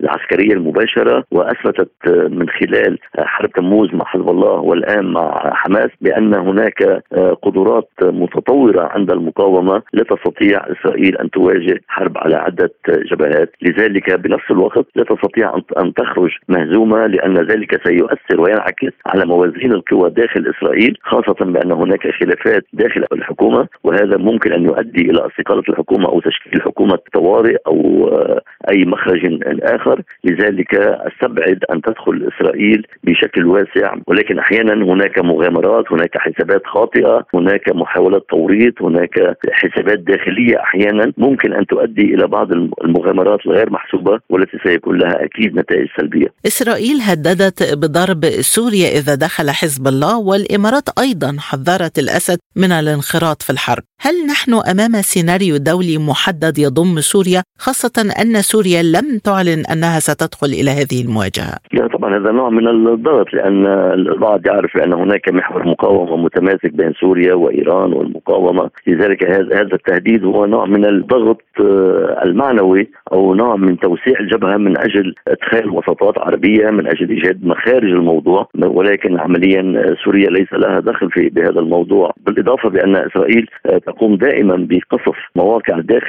العسكرية 0.02 0.54
المباشرة 0.54 1.24
وأثبتت 1.32 1.92
آه، 2.08 2.28
من 2.28 2.50
خلال 2.50 3.00
آه، 3.20 3.24
حرب 3.24 3.52
تموز 3.52 3.94
مع 3.94 4.06
حزب 4.06 4.30
الله 4.30 4.52
والآن 4.52 5.06
مع 5.06 5.54
حماس 5.54 5.90
بأن 6.02 6.34
هناك 6.34 7.04
قدرات 7.42 7.90
متطورة 8.02 8.90
عند 8.92 9.12
المقاومة 9.12 9.82
لا 9.94 10.04
تستطيع 10.04 10.66
إسرائيل 10.72 11.18
أن 11.18 11.30
تواجه 11.30 11.82
حرب 11.88 12.18
على 12.18 12.36
عدة 12.36 12.72
جبهات، 13.12 13.52
لذلك 13.62 14.20
بنفس 14.20 14.52
الوقت 14.52 14.86
لا 14.96 15.04
تستطيع 15.04 15.56
أن 15.78 15.94
تخرج 15.94 16.32
مهزومة 16.50 17.08
لأن 17.08 17.38
ذلك 17.38 17.88
سيؤثر 17.88 18.42
وينعكس 18.42 18.94
على 19.06 19.26
موازين 19.26 19.72
القوى 19.72 20.10
داخل 20.10 20.54
إسرائيل 20.58 20.98
خاصة 21.02 21.46
بأن 21.46 21.72
هناك 21.72 22.08
خلافات 22.12 22.66
داخل 22.74 23.06
الحكومة 23.12 23.68
وهذا 23.84 24.18
ممكن 24.18 24.54
أن 24.54 24.64
يؤدي 24.64 25.02
إلى 25.02 25.28
استقالة 25.28 25.64
الحكومة 25.70 26.06
أو 26.06 26.22
تشكيل 26.26 26.62
حكومة 26.62 27.00
طوارئ 27.14 27.56
أو 27.68 28.08
آه، 28.08 28.42
أي 28.70 28.86
مخرج 28.86 29.40
آخر 29.64 30.02
لذلك 30.24 30.76
أستبعد 30.76 31.60
أن 31.72 31.82
تدخل 31.82 32.30
إسرائيل 32.32 32.88
بشكل 33.04 33.46
واسع 33.46 33.96
ولكن 34.08 34.40
أحيانا 34.40 34.74
هناك 34.74 35.20
مغامرات 35.20 35.86
هناك 35.92 36.18
حسابات 36.18 36.62
خاطئة 36.66 37.26
هناك 37.34 37.76
محاولات 37.76 38.26
توريط 38.30 38.82
هناك 38.82 39.38
حسابات 39.52 40.00
داخلية 40.00 40.60
أحيانا 40.60 41.14
ممكن 41.18 41.54
أن 41.54 41.66
تؤدي 41.66 42.14
إلى 42.14 42.28
بعض 42.28 42.52
المغامرات 42.84 43.40
الغير 43.46 43.70
محسوبة 43.70 44.20
والتي 44.30 44.58
سيكون 44.64 44.98
لها 44.98 45.26
أكيد 45.26 45.56
نتائج 45.56 45.88
سلبية. 45.98 46.28
إسرائيل 46.48 46.98
هددت 47.02 47.74
بضرب 47.74 48.26
سوريا 48.26 48.88
إذا 48.88 49.16
دخل 49.16 49.50
حزب 49.50 49.88
الله 49.88 50.20
والإمارات 50.20 50.90
أيضا 51.00 51.36
حذرت 51.40 52.00
الأسد 52.00 52.38
من 52.56 52.72
الانخراط 52.72 53.42
في 53.42 53.50
الحرب. 53.50 53.84
هل 54.02 54.14
نحن 54.28 54.54
أمام 54.54 55.02
سيناريو 55.02 55.58
دولي 55.58 55.98
محدد 56.16 56.58
يضم 56.58 56.96
سوريا 57.00 57.42
خاصة 57.66 57.96
أن 58.22 58.34
سوريا 58.52 58.82
لم 58.96 59.08
تعلن 59.28 59.62
أنها 59.74 60.00
ستدخل 60.00 60.48
إلى 60.60 60.72
هذه 60.80 61.00
المواجهة. 61.06 61.56
لا 61.74 61.88
طبعا 61.88 62.18
هذا 62.18 62.32
نوع 62.32 62.50
من 62.50 62.68
الضغط 62.68 63.34
لأن 63.34 63.66
البعض 63.94 64.48
يعرف 64.48 64.78
بأن 64.78 64.94
هناك 64.94 65.30
محور 65.30 65.68
مقاومة 65.68 66.18
متماسك 66.18 66.72
بين 66.74 66.94
سوريا 67.02 67.34
وإيران 67.34 67.94
والمقاومة. 67.94 68.70
لذلك 68.88 69.24
هذا 69.32 69.76
التهديد 69.80 70.24
هو 70.26 70.46
نوع 70.46 70.66
من 70.66 70.86
الضغط 70.86 71.42
آه، 71.60 72.22
المعنوي 72.24 72.90
أو 73.14 73.34
نوع 73.34 73.56
من 73.56 73.80
توسيع 73.80 74.20
الجبهة 74.20 74.58
من 74.58 74.78
أجل 74.78 75.16
إدخال 75.28 75.70
وسطات 75.70 76.18
عربية 76.18 76.70
من 76.70 76.88
أجل 76.88 77.10
إيجاد 77.10 77.46
مخارج 77.46 77.92
الموضوع. 78.00 78.50
ولكن 78.66 79.20
عمليا 79.20 79.96
سوريا 80.04 80.30
ليس 80.30 80.54
لها 80.54 80.80
دخل 80.80 81.12
في 81.12 81.30
بهذا 81.30 81.60
الموضوع. 81.60 82.14
بالإضافة 82.26 82.70
بأن 82.70 82.96
إسرائيل 82.96 83.50
آه، 83.66 83.78
تقوم 83.78 84.16
دائما 84.16 84.56
بقصف 84.70 85.18
مواقع 85.36 85.80
داخل 85.80 86.05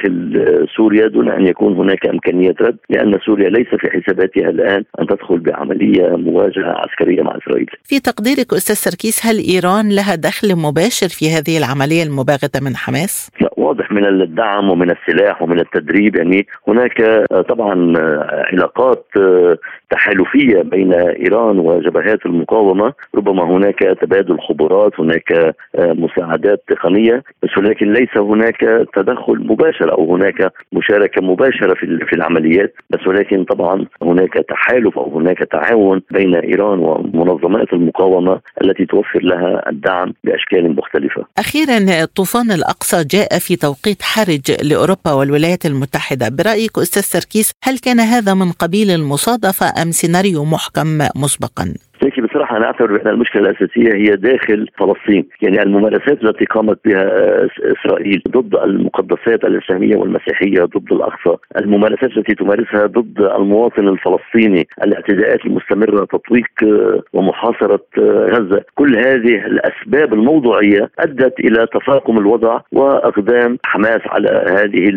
سوريا 0.77 1.07
دون 1.07 1.29
أن 1.29 1.47
يكون 1.47 1.73
هناك 1.73 2.05
إمكانية 2.05 2.55
رد 2.61 2.77
لأن 2.89 3.19
سوريا 3.25 3.49
ليس 3.49 3.67
في 3.67 3.89
حساباتها 3.89 4.49
الآن 4.49 4.83
أن 4.99 5.07
تدخل 5.07 5.39
بعملية 5.39 6.15
مواجهة 6.15 6.71
عسكرية 6.71 7.21
مع 7.21 7.37
إسرائيل. 7.37 7.69
في 7.83 7.99
تقديرك 7.99 8.53
أستاذ 8.53 8.75
سركيس 8.75 9.25
هل 9.25 9.37
إيران 9.53 9.89
لها 9.89 10.15
دخل 10.15 10.55
مباشر 10.55 11.07
في 11.07 11.29
هذه 11.29 11.57
العملية 11.57 12.03
المباغتة 12.03 12.59
من 12.65 12.75
حماس؟ 12.75 13.31
لا 13.41 13.49
واضح 13.57 13.91
من 13.91 14.05
الدعم 14.05 14.69
ومن 14.69 14.91
السلاح 14.91 15.41
ومن 15.41 15.59
التدريب 15.59 16.15
يعني 16.15 16.47
هناك 16.67 17.25
طبعا 17.49 17.93
علاقات 18.51 19.05
تحالفية 19.89 20.61
بين 20.61 20.93
إيران 20.93 21.59
وجبهات 21.59 22.25
المقاومة. 22.25 22.93
ربما 23.15 23.43
هناك 23.43 23.79
تبادل 24.01 24.37
خبرات 24.39 24.99
هناك 24.99 25.55
مساعدات 25.75 26.63
تقنية 26.67 27.23
بس 27.43 27.57
ولكن 27.57 27.93
ليس 27.93 28.17
هناك 28.17 28.87
تدخل 28.95 29.35
مباشر 29.39 29.91
أو 29.91 30.15
هناك 30.15 30.53
مشاركة 30.73 31.21
مباشرة 31.21 31.73
في 31.73 31.99
في 32.09 32.13
العمليات. 32.15 32.73
بس 32.89 33.07
ولكن 33.07 33.43
طبعا 33.43 33.85
هناك 34.01 34.33
تحالف 34.49 34.97
أو 34.97 35.19
هناك 35.19 35.37
تعاون 35.37 36.01
بين 36.11 36.35
إيران 36.35 36.79
ومنظمات 36.79 37.73
المقاومة 37.73 38.39
التي 38.63 38.85
توفر 38.85 39.19
لها 39.21 39.69
الدعم 39.69 40.13
بأشكال 40.23 40.75
مختلفة. 40.75 41.25
أخيرا 41.37 42.05
طوفان 42.05 42.51
الأقصى 42.51 43.03
جاء 43.03 43.39
في 43.39 43.55
توقيت 43.55 44.01
حرج 44.01 44.51
لأوروبا 44.63 45.11
والولايات 45.13 45.65
المتحدة، 45.65 46.29
برأيك 46.29 46.77
أستاذ 46.77 47.01
سركيس 47.01 47.51
هل 47.63 47.77
كان 47.79 47.99
هذا 47.99 48.33
من 48.33 48.51
قبيل 48.51 48.89
المصادفة 48.89 49.65
أم 49.81 49.91
سيناريو 49.91 50.45
محكم 50.45 51.07
مسبقا؟ 51.15 51.73
بصراحه 52.47 52.57
أنا 52.57 52.65
أعتبر 52.65 52.97
بان 52.97 53.07
المشكلة 53.07 53.49
الأساسية 53.49 53.93
هي 53.95 54.15
داخل 54.15 54.67
فلسطين، 54.79 55.27
يعني 55.41 55.61
الممارسات 55.61 56.23
التي 56.23 56.45
قامت 56.45 56.79
بها 56.85 57.03
آه، 57.03 57.47
إسرائيل 57.59 58.21
ضد 58.27 58.55
المقدسات 58.55 59.43
الإسلامية 59.43 59.95
والمسيحية 59.95 60.63
ضد 60.63 60.91
الأقصى، 60.91 61.37
الممارسات 61.57 62.17
التي 62.17 62.35
تمارسها 62.35 62.85
ضد 62.85 63.21
المواطن 63.21 63.87
الفلسطيني، 63.87 64.67
الاعتداءات 64.83 65.45
المستمرة، 65.45 66.05
تطويق 66.05 66.47
آه، 66.63 67.01
ومحاصرة 67.13 67.85
آه، 67.97 68.27
غزة، 68.29 68.63
كل 68.75 68.97
هذه 68.97 69.45
الأسباب 69.45 70.13
الموضوعية 70.13 70.89
أدت 70.99 71.39
إلى 71.39 71.67
تفاقم 71.73 72.17
الوضع 72.17 72.59
وأقدام 72.71 73.57
حماس 73.65 74.01
على 74.05 74.29
هذه 74.49 74.89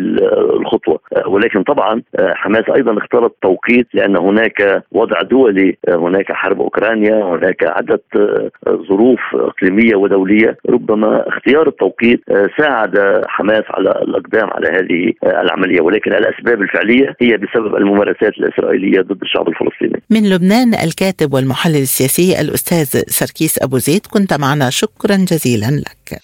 الخطوة، 0.53 0.99
ولكن 1.27 1.63
طبعا 1.63 2.01
حماس 2.19 2.63
أيضا 2.75 2.97
اختارت 2.97 3.33
توقيت 3.41 3.87
لأن 3.93 4.17
هناك 4.17 4.83
وضع 4.91 5.21
دولي، 5.21 5.77
هناك 5.89 6.31
حرب 6.31 6.61
أوكرانيا 6.61 7.40
هناك 7.41 7.63
عدة 7.63 8.03
آه، 8.15 8.51
ظروف 8.89 9.19
إقليمية 9.33 9.95
ودولية 9.95 10.57
ربما 10.69 11.27
اختيار 11.27 11.67
التوقيت 11.67 12.21
آه، 12.29 12.49
ساعد 12.57 13.21
حماس 13.27 13.63
على 13.69 13.89
الأقدام 13.89 14.49
على 14.49 14.67
هذه 14.67 15.13
آه، 15.23 15.41
العملية 15.41 15.81
ولكن 15.81 16.13
الأسباب 16.13 16.61
الفعلية 16.61 17.15
هي 17.21 17.37
بسبب 17.37 17.75
الممارسات 17.75 18.33
الإسرائيلية 18.37 19.01
ضد 19.01 19.21
الشعب 19.21 19.47
الفلسطيني. 19.47 20.01
من 20.09 20.29
لبنان 20.29 20.73
الكاتب 20.73 21.33
والمحلل 21.33 21.81
السياسي 21.81 22.41
الأستاذ 22.41 23.01
سركيس 23.07 23.63
أبو 23.63 23.77
زيد 23.77 24.01
كنت 24.13 24.33
معنا 24.33 24.69
شكرا 24.69 25.15
جزيلا 25.15 25.65
لك. 25.65 26.21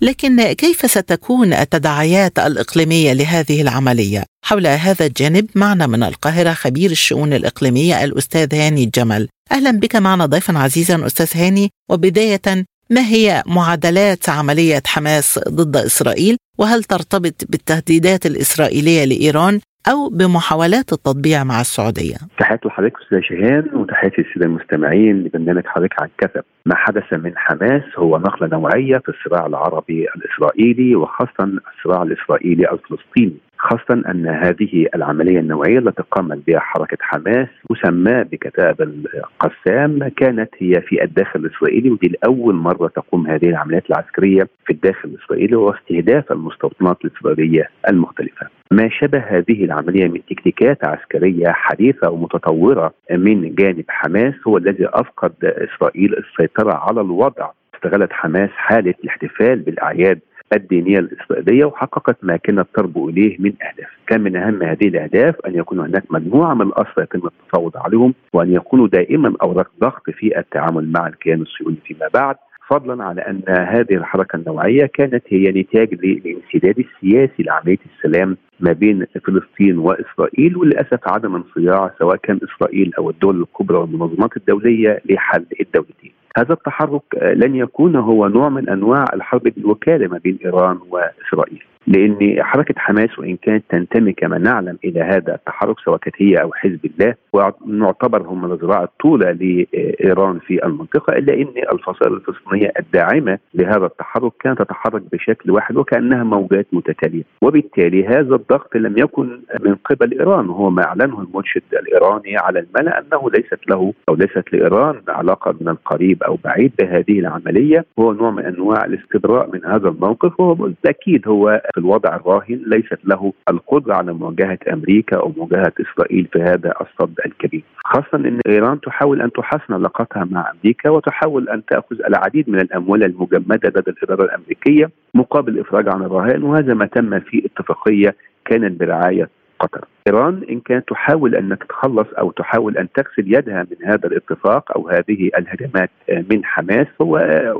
لكن 0.00 0.52
كيف 0.52 0.90
ستكون 0.90 1.52
التداعيات 1.52 2.38
الإقليمية 2.38 3.12
لهذه 3.12 3.62
العملية؟ 3.62 4.24
حول 4.44 4.66
هذا 4.66 5.06
الجانب 5.06 5.46
معنا 5.54 5.86
من 5.86 6.02
القاهرة 6.02 6.52
خبير 6.52 6.90
الشؤون 6.90 7.32
الإقليمية 7.32 8.04
الأستاذ 8.04 8.54
هاني 8.54 8.84
الجمل. 8.84 9.28
أهلا 9.52 9.70
بك 9.70 9.96
معنا 9.96 10.26
ضيفا 10.26 10.58
عزيزا 10.58 11.06
أستاذ 11.06 11.28
هاني 11.34 11.70
وبداية 11.90 12.64
ما 12.90 13.00
هي 13.00 13.42
معادلات 13.46 14.28
عملية 14.28 14.82
حماس 14.86 15.40
ضد 15.48 15.76
إسرائيل 15.76 16.36
وهل 16.58 16.84
ترتبط 16.84 17.34
بالتهديدات 17.48 18.26
الإسرائيلية 18.26 19.04
لإيران 19.04 19.60
أو 19.90 20.08
بمحاولات 20.08 20.92
التطبيع 20.92 21.44
مع 21.44 21.60
السعودية. 21.60 22.16
تحياتي 22.38 22.68
لحضرتك 22.68 22.96
أستاذ 23.02 23.20
شيهان 23.20 23.64
وتحياتي 23.74 24.22
للسادة 24.22 24.46
المستمعين 24.46 25.16
لبرنامج 25.24 25.66
حضرتك 25.66 26.02
عن 26.02 26.08
كثب 26.18 26.42
ما 26.66 26.76
حدث 26.76 27.12
من 27.12 27.32
حماس 27.36 27.82
هو 27.98 28.18
نقلة 28.18 28.48
نوعية 28.48 28.98
في 28.98 29.08
الصراع 29.08 29.46
العربي 29.46 30.06
الإسرائيلي 30.16 30.96
وخاصة 30.96 31.44
الصراع 31.78 32.02
الإسرائيلي 32.02 32.64
الفلسطيني. 32.72 33.36
خاصة 33.58 34.02
أن 34.10 34.26
هذه 34.26 34.86
العملية 34.94 35.40
النوعية 35.40 35.78
التي 35.78 36.02
قامت 36.10 36.46
بها 36.46 36.58
حركة 36.60 36.96
حماس 37.00 37.48
مسماة 37.70 38.22
بكتاب 38.22 38.80
القسام 38.80 40.08
كانت 40.08 40.50
هي 40.58 40.80
في 40.80 41.04
الداخل 41.04 41.40
الإسرائيلي 41.40 41.90
ودي 41.90 42.08
لأول 42.08 42.54
مرة 42.54 42.88
تقوم 42.88 43.26
هذه 43.26 43.48
العمليات 43.48 43.90
العسكرية 43.90 44.48
في 44.66 44.72
الداخل 44.72 45.08
الإسرائيلي 45.08 45.56
واستهداف 45.56 46.32
المستوطنات 46.32 46.96
الإسرائيلية 47.04 47.68
المختلفة. 47.88 48.46
ما 48.70 48.88
شبه 48.88 49.18
هذه 49.18 49.64
العملية 49.64 50.08
من 50.08 50.20
تكتيكات 50.30 50.84
عسكرية 50.84 51.48
حديثة 51.48 52.10
ومتطورة 52.10 52.92
من 53.10 53.54
جانب 53.54 53.84
حماس 53.88 54.34
هو 54.46 54.56
الذي 54.56 54.86
أفقد 54.86 55.32
إسرائيل 55.42 56.14
السيطرة 56.14 56.74
على 56.74 57.00
الوضع. 57.00 57.50
استغلت 57.74 58.12
حماس 58.12 58.50
حالة 58.50 58.94
الاحتفال 59.04 59.58
بالأعياد 59.58 60.18
الدينية 60.52 60.98
الإسرائيلية 60.98 61.64
وحققت 61.64 62.16
ما 62.22 62.36
كانت 62.36 62.66
تربو 62.74 63.08
إليه 63.08 63.36
من 63.38 63.52
أهداف 63.62 63.88
كان 64.06 64.20
من 64.20 64.36
أهم 64.36 64.62
هذه 64.62 64.88
الأهداف 64.88 65.34
أن 65.46 65.54
يكون 65.54 65.80
هناك 65.80 66.04
مجموعة 66.10 66.54
من 66.54 66.66
الأسرى 66.66 67.04
يتم 67.04 67.26
التفاوض 67.26 67.76
عليهم 67.76 68.14
وأن 68.32 68.52
يكونوا 68.52 68.88
دائما 68.88 69.34
أوراق 69.42 69.70
ضغط 69.80 70.10
في 70.10 70.38
التعامل 70.38 70.92
مع 70.92 71.06
الكيان 71.06 71.40
الصهيوني 71.42 71.76
فيما 71.84 72.08
بعد 72.14 72.36
فضلا 72.68 73.04
على 73.04 73.20
أن 73.20 73.42
هذه 73.48 73.94
الحركة 73.94 74.36
النوعية 74.36 74.86
كانت 74.86 75.22
هي 75.28 75.44
نتاج 75.50 75.94
للانسداد 75.94 76.78
السياسي 76.78 77.42
لعملية 77.42 77.78
السلام 77.96 78.36
ما 78.60 78.72
بين 78.72 79.06
فلسطين 79.24 79.78
وإسرائيل 79.78 80.56
وللأسف 80.56 81.08
عدم 81.08 81.34
انصياع 81.34 81.90
سواء 81.98 82.16
كان 82.16 82.40
إسرائيل 82.44 82.94
أو 82.98 83.10
الدول 83.10 83.40
الكبرى 83.40 83.78
والمنظمات 83.78 84.36
الدولية 84.36 85.00
لحل 85.10 85.44
الدولتين. 85.60 86.12
هذا 86.38 86.52
التحرك 86.52 87.02
لن 87.22 87.54
يكون 87.56 87.96
هو 87.96 88.28
نوع 88.28 88.48
من 88.48 88.68
أنواع 88.68 89.04
الحرب 89.14 89.42
بالوكاله 89.42 90.08
ما 90.08 90.18
بين 90.18 90.38
إيران 90.44 90.78
وإسرائيل. 90.90 91.62
لأن 91.88 92.42
حركة 92.42 92.74
حماس 92.76 93.18
وإن 93.18 93.36
كانت 93.36 93.64
تنتمي 93.68 94.12
كما 94.12 94.38
نعلم 94.38 94.78
إلى 94.84 95.00
هذا 95.00 95.34
التحرك 95.34 95.80
سواء 95.84 95.98
كانت 95.98 96.16
هي 96.22 96.34
أو 96.34 96.52
حزب 96.52 96.80
الله 96.84 97.14
ونعتبر 97.32 98.22
هم 98.22 98.52
الذراع 98.52 98.82
الطولى 98.82 99.32
لإيران 99.72 100.38
في 100.38 100.64
المنطقة 100.66 101.12
إلا 101.12 101.34
إن 101.34 101.52
الفصائل 101.72 102.12
الفلسطينية 102.12 102.72
الداعمة 102.78 103.38
لهذا 103.54 103.86
التحرك 103.86 104.32
كانت 104.40 104.62
تتحرك 104.62 105.02
بشكل 105.12 105.50
واحد 105.50 105.76
وكأنها 105.76 106.24
موجات 106.24 106.66
متتالية. 106.72 107.22
وبالتالي 107.42 108.06
هذا 108.06 108.34
الضغط 108.34 108.76
لم 108.76 108.98
يكن 108.98 109.40
من 109.60 109.74
قبل 109.74 110.18
إيران 110.18 110.48
وهو 110.48 110.70
ما 110.70 110.84
أعلنه 110.84 111.20
المرشد 111.20 111.62
الإيراني 111.72 112.36
على 112.36 112.58
الملأ 112.58 112.98
أنه 112.98 113.30
ليست 113.30 113.70
له 113.70 113.92
أو 114.08 114.14
ليست 114.14 114.44
لإيران 114.52 115.00
علاقة 115.08 115.54
من 115.60 115.68
القريب 115.68 116.22
أو 116.22 116.38
بعيد 116.44 116.72
بهذه 116.78 117.18
العملية. 117.18 117.84
هو 117.98 118.12
نوع 118.12 118.30
من 118.30 118.44
أنواع 118.44 118.84
الاستبراء 118.84 119.50
من 119.52 119.64
هذا 119.64 119.88
الموقف 119.88 120.40
وهو 120.40 120.54
بالتاكيد 120.54 121.28
هو 121.28 121.62
في 121.78 121.84
الوضع 121.84 122.16
الراهن 122.16 122.62
ليست 122.66 122.98
له 123.04 123.32
القدرة 123.50 123.94
على 123.94 124.12
مواجهة 124.12 124.58
أمريكا 124.72 125.16
أو 125.16 125.32
مواجهة 125.36 125.72
إسرائيل 125.80 126.28
في 126.32 126.38
هذا 126.42 126.74
الصد 126.80 127.14
الكبير. 127.26 127.62
خاصة 127.84 128.14
إن 128.14 128.40
إيران 128.48 128.80
تحاول 128.80 129.22
أن 129.22 129.32
تحسن 129.32 129.74
علاقتها 129.74 130.24
مع 130.24 130.50
أمريكا 130.50 130.90
وتحاول 130.90 131.48
أن 131.48 131.64
تأخذ 131.64 131.96
العديد 132.08 132.50
من 132.50 132.60
الأموال 132.60 133.04
المجمدة 133.04 133.68
لدى 133.68 133.90
الإدارة 133.90 134.24
الأمريكية 134.24 134.90
مقابل 135.14 135.52
الافراج 135.52 135.88
عن 135.88 136.02
الرهائن 136.02 136.42
وهذا 136.42 136.74
ما 136.74 136.86
تم 136.86 137.20
في 137.20 137.46
اتفاقية 137.46 138.16
كانت 138.44 138.80
برعاية 138.80 139.28
قطر. 139.60 139.84
ايران 140.08 140.42
إن 140.50 140.60
كانت 140.60 140.88
تحاول 140.88 141.34
أن 141.34 141.58
تتخلص 141.58 142.06
أو 142.18 142.30
تحاول 142.30 142.76
أن 142.76 142.88
تغسل 142.92 143.34
يدها 143.36 143.66
من 143.70 143.88
هذا 143.88 144.06
الاتفاق 144.06 144.72
أو 144.76 144.88
هذه 144.88 145.30
الهجمات 145.38 145.90
من 146.30 146.44
حماس 146.44 146.86
هو 147.02 147.16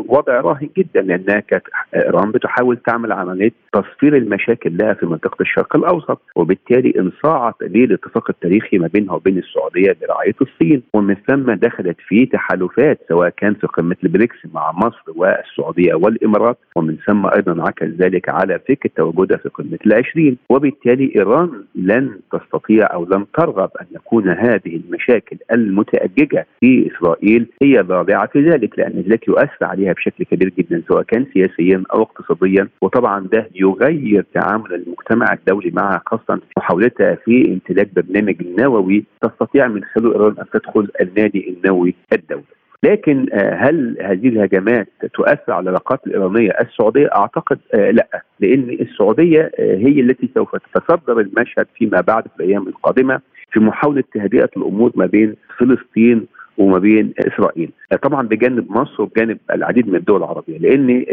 وضع 0.09 0.40
راهن 0.40 0.69
جدا 0.78 1.02
لأنها 1.02 1.40
كانت 1.40 1.64
ايران 1.95 2.31
بتحاول 2.33 2.76
تعمل 2.76 3.12
عملية 3.12 3.52
تصفير 3.73 4.17
المشاكل 4.17 4.76
لها 4.76 4.95
في 4.95 5.07
منطقة 5.07 5.37
الشرق 5.43 5.76
الأوسط 5.76 6.21
وبالتالي 6.37 6.95
انصاعت 6.99 7.55
للاتفاق 7.62 8.31
التاريخي 8.31 8.78
ما 8.78 8.87
بينها 8.87 9.14
وبين 9.14 9.38
السعودية 9.38 9.97
برعايه 10.02 10.35
الصين 10.43 10.83
ومن 10.95 11.17
ثم 11.28 11.52
دخلت 11.52 11.97
في 12.09 12.26
تحالفات 12.26 12.99
سواء 13.09 13.28
كان 13.28 13.55
في 13.55 13.67
قمة 13.67 13.97
البريكس 14.05 14.37
مع 14.55 14.73
مصر 14.73 15.02
والسعودية 15.17 15.95
والإمارات 15.95 16.59
ومن 16.76 16.97
ثم 17.07 17.26
أيضا 17.26 17.52
انعكس 17.52 17.87
ذلك 17.87 18.28
على 18.28 18.59
فكرة 18.69 18.90
تواجدها 18.97 19.37
في 19.37 19.49
قمة 19.49 19.78
العشرين 19.87 20.37
وبالتالي 20.50 21.12
إيران 21.17 21.50
لن 21.75 22.19
تستطيع 22.38 22.87
أو 22.95 23.04
لن 23.04 23.26
ترغب 23.38 23.71
أن 23.80 23.87
يكون 23.95 24.28
هذه 24.28 24.76
المشاكل 24.76 25.37
المتأججة 25.52 26.47
في 26.61 26.90
إسرائيل 26.92 27.47
هي 27.62 27.78
ضارعة 27.80 28.26
في 28.26 28.50
ذلك 28.50 28.78
لأن 28.78 29.04
ذلك 29.09 29.28
يؤثر 29.28 29.64
عليها 29.64 29.92
بشكل 29.92 30.25
كبير 30.25 30.52
جدا 30.59 30.83
سواء 30.88 31.02
كان 31.02 31.26
سياسيا 31.35 31.83
أو 31.95 32.02
اقتصاديا 32.02 32.68
وطبعا 32.83 33.26
ده 33.33 33.49
يغير 33.54 34.25
تعامل 34.35 34.75
المجتمع 34.75 35.33
الدولي 35.33 35.71
معها 35.71 36.02
خاصة 36.07 36.40
محاولتها 36.57 37.14
في 37.14 37.48
امتلاك 37.53 37.88
برنامج 37.96 38.37
نووي 38.61 39.05
تستطيع 39.22 39.68
من 39.68 39.85
خلاله 39.85 40.12
إيران 40.14 40.35
أن 40.38 40.44
تدخل 40.53 40.88
النادي 41.01 41.48
النووي 41.57 41.94
الدولي. 42.12 42.58
لكن 42.85 43.27
هل 43.35 43.97
هذه 44.01 44.29
الهجمات 44.29 44.88
تؤثر 45.14 45.53
على 45.53 45.62
العلاقات 45.62 46.07
الإيرانية 46.07 46.51
السعودية؟ 46.61 47.09
أعتقد 47.17 47.59
لا، 47.75 48.23
لأن 48.41 48.71
السعودية 48.81 49.51
هي 49.59 50.01
التي 50.01 50.31
سوف 50.35 50.57
تتصدر 50.57 51.21
المشهد 51.21 51.67
فيما 51.75 52.01
بعد 52.01 52.23
في 52.23 52.45
الأيام 52.45 52.69
القادمة 52.69 53.21
في 53.53 53.61
محاولة 53.61 54.05
تهدئة 54.14 54.51
الأمور 54.57 54.93
ما 54.95 55.07
بين 55.07 55.35
فلسطين 55.59 56.27
وما 56.59 56.79
بين 56.79 57.12
إسرائيل. 57.18 57.71
طبعا 58.03 58.29
بجانب 58.29 58.71
مصر 58.71 59.03
وبجانب 59.03 59.38
العديد 59.55 59.88
من 59.88 59.94
الدول 59.94 60.16
العربية 60.23 60.59
لأن 60.59 61.05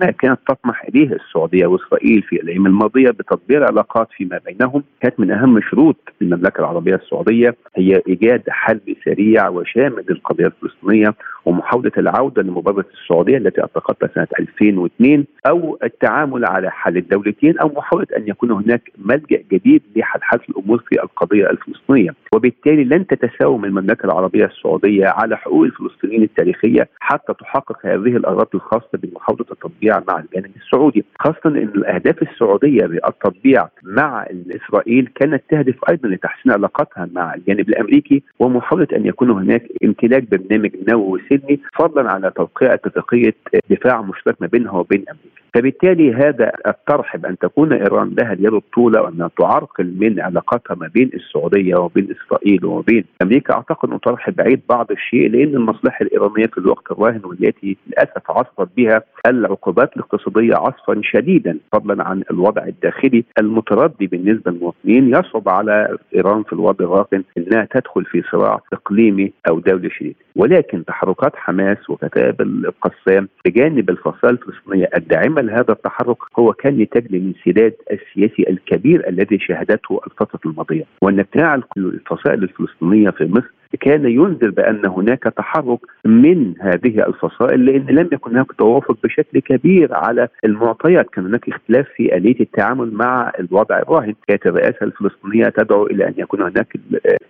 ما 0.00 0.10
كانت 0.10 0.38
تطمح 0.48 0.84
إليه 0.84 1.12
السعودية 1.12 1.66
وإسرائيل 1.66 2.22
في 2.22 2.36
الأيام 2.36 2.66
الماضية 2.66 3.10
بتطبيع 3.10 3.64
علاقات 3.66 4.08
فيما 4.16 4.40
بينهم 4.46 4.82
كانت 5.00 5.20
من 5.20 5.30
أهم 5.30 5.60
شروط 5.60 5.96
المملكة 6.22 6.60
العربية 6.60 6.94
السعودية 6.94 7.54
هي 7.76 8.02
إيجاد 8.08 8.42
حل 8.48 8.80
سريع 9.04 9.48
وشامل 9.48 10.04
للقضية 10.08 10.46
الفلسطينية 10.46 11.14
ومحاولة 11.44 11.92
العودة 11.98 12.42
لمبادرة 12.42 12.86
السعودية 13.02 13.36
التي 13.36 13.60
أطلقتها 13.64 14.08
سنة 14.14 14.26
2002 14.40 15.24
أو 15.46 15.78
التعامل 15.82 16.44
على 16.44 16.70
حل 16.70 16.96
الدولتين 16.96 17.58
أو 17.58 17.68
محاولة 17.68 18.06
أن 18.16 18.28
يكون 18.28 18.50
هناك 18.50 18.90
ملجأ 18.98 19.42
جديد 19.52 19.82
لحل 19.96 20.38
الأمور 20.48 20.78
في 20.88 21.02
القضية 21.02 21.50
الفلسطينية. 21.50 22.10
وبالتالي 22.34 22.84
لن 22.84 23.06
تتساوم 23.06 23.64
المملكة 23.64 24.06
العربية 24.06 24.44
السعودية 24.44 25.06
على 25.06 25.36
حقوق 25.36 25.64
الفلسطينيين 25.64 26.22
التاريخية 26.22 26.88
حتى 27.00 27.34
تحقق 27.40 27.86
هذه 27.86 28.16
الاغراض 28.16 28.48
الخاصة 28.54 28.88
بمحاولة 28.94 29.44
التطبيع 29.50 30.00
مع 30.08 30.18
الجانب 30.18 30.50
السعودي 30.56 31.04
خاصة 31.18 31.40
إن 31.46 31.56
الأهداف 31.56 32.22
السعودية 32.22 32.86
بالتطبيع 32.86 33.68
مع 33.82 34.26
إسرائيل 34.56 35.08
كانت 35.14 35.42
تهدف 35.48 35.74
أيضا 35.90 36.08
لتحسين 36.08 36.52
علاقتها 36.52 37.08
مع 37.12 37.34
الجانب 37.34 37.68
الأمريكي 37.68 38.22
ومحاولة 38.38 38.86
أن 38.96 39.06
يكون 39.06 39.30
هناك 39.30 39.62
امتلاك 39.84 40.30
برنامج 40.30 40.70
نووي 40.88 41.20
سلمي 41.36 41.58
فضلا 41.78 42.12
على 42.12 42.30
توقيع 42.30 42.74
اتفاقيه 42.74 43.34
دفاع 43.70 44.02
مشترك 44.02 44.36
ما 44.40 44.46
بينها 44.46 44.72
وبين 44.72 45.04
أمريكا. 45.10 45.44
فبالتالي 45.54 46.14
هذا 46.14 46.52
الطرح 46.66 47.16
بأن 47.16 47.38
تكون 47.38 47.72
إيران 47.72 48.14
لها 48.18 48.32
اليد 48.32 48.54
الطولى 48.54 49.00
وانها 49.00 49.30
تعرقل 49.38 49.94
من 50.00 50.20
علاقاتها 50.20 50.74
ما 50.74 50.90
بين 50.94 51.10
السعودية 51.14 51.76
وبين 51.76 52.08
إسرائيل 52.10 52.64
وبين 52.64 53.04
أمريكا 53.22 53.54
أعتقد 53.54 53.88
انه 53.88 53.98
طرح 53.98 54.30
بعيد 54.30 54.60
بعض 54.68 54.90
الشيء 54.90 55.30
لأن 55.30 55.54
المصلحة 55.54 56.02
الإيرانية 56.02 56.46
في 56.46 56.58
الوقت 56.58 56.90
الراهن 56.90 57.20
والتي 57.24 57.76
للأسف 57.86 58.30
عصفت 58.30 58.68
بها 58.76 59.02
العقوبات 59.26 59.96
الاقتصادية 59.96 60.54
عصفا 60.54 61.00
شديدا 61.02 61.58
فضلا 61.72 62.08
عن 62.08 62.22
الوضع 62.30 62.64
الداخلي 62.64 63.24
المتردي 63.38 64.06
بالنسبة 64.06 64.50
للمواطنين. 64.50 65.08
يصعب 65.08 65.48
على 65.48 65.96
إيران 66.14 66.42
في 66.42 66.52
الوضع 66.52 66.84
الراهن 66.84 67.24
إنها 67.38 67.68
تدخل 67.70 68.04
في 68.04 68.22
صراع 68.32 68.60
إقليمي 68.72 69.32
أو 69.48 69.58
دولي 69.58 69.90
شديد. 69.90 70.16
ولكن 70.36 70.84
تحركات 70.84 71.23
حماس 71.34 71.90
وكتائب 71.90 72.40
القسام 72.40 73.28
بجانب 73.44 73.90
الفصائل 73.90 74.34
الفلسطينية. 74.34 74.90
الداعمه 74.96 75.40
لهذا 75.40 75.72
التحرك 75.72 76.16
هو 76.38 76.52
كان 76.52 76.78
نتاج 76.78 77.06
للانسداد 77.10 77.74
السياسي 77.92 78.50
الكبير 78.50 79.08
الذي 79.08 79.38
شهدته 79.38 80.00
الفترة 80.06 80.40
الماضية. 80.46 80.84
وان 81.02 81.20
ابتلاع 81.20 81.60
الفصائل 81.76 82.42
الفلسطينية 82.42 83.10
في 83.10 83.24
مصر 83.24 83.50
كان 83.80 84.04
ينذر 84.04 84.50
بأن 84.50 84.86
هناك 84.86 85.22
تحرك 85.22 85.78
من 86.04 86.54
هذه 86.60 87.06
الفصائل 87.06 87.66
لأن 87.66 87.86
لم 87.86 88.08
يكن 88.12 88.30
هناك 88.30 88.52
توافق 88.52 88.96
بشكل 89.04 89.38
كبير 89.40 89.94
على 89.94 90.28
المعطيات، 90.44 91.10
كان 91.10 91.26
هناك 91.26 91.48
اختلاف 91.48 91.86
في 91.96 92.16
آلية 92.16 92.40
التعامل 92.40 92.92
مع 92.94 93.32
الوضع. 93.40 93.78
الراهن، 93.78 94.14
كانت 94.28 94.46
الرئاسة 94.46 94.78
الفلسطينية 94.82 95.44
تدعو 95.44 95.86
إلى 95.86 96.08
أن 96.08 96.14
يكون 96.16 96.42
هناك 96.42 96.76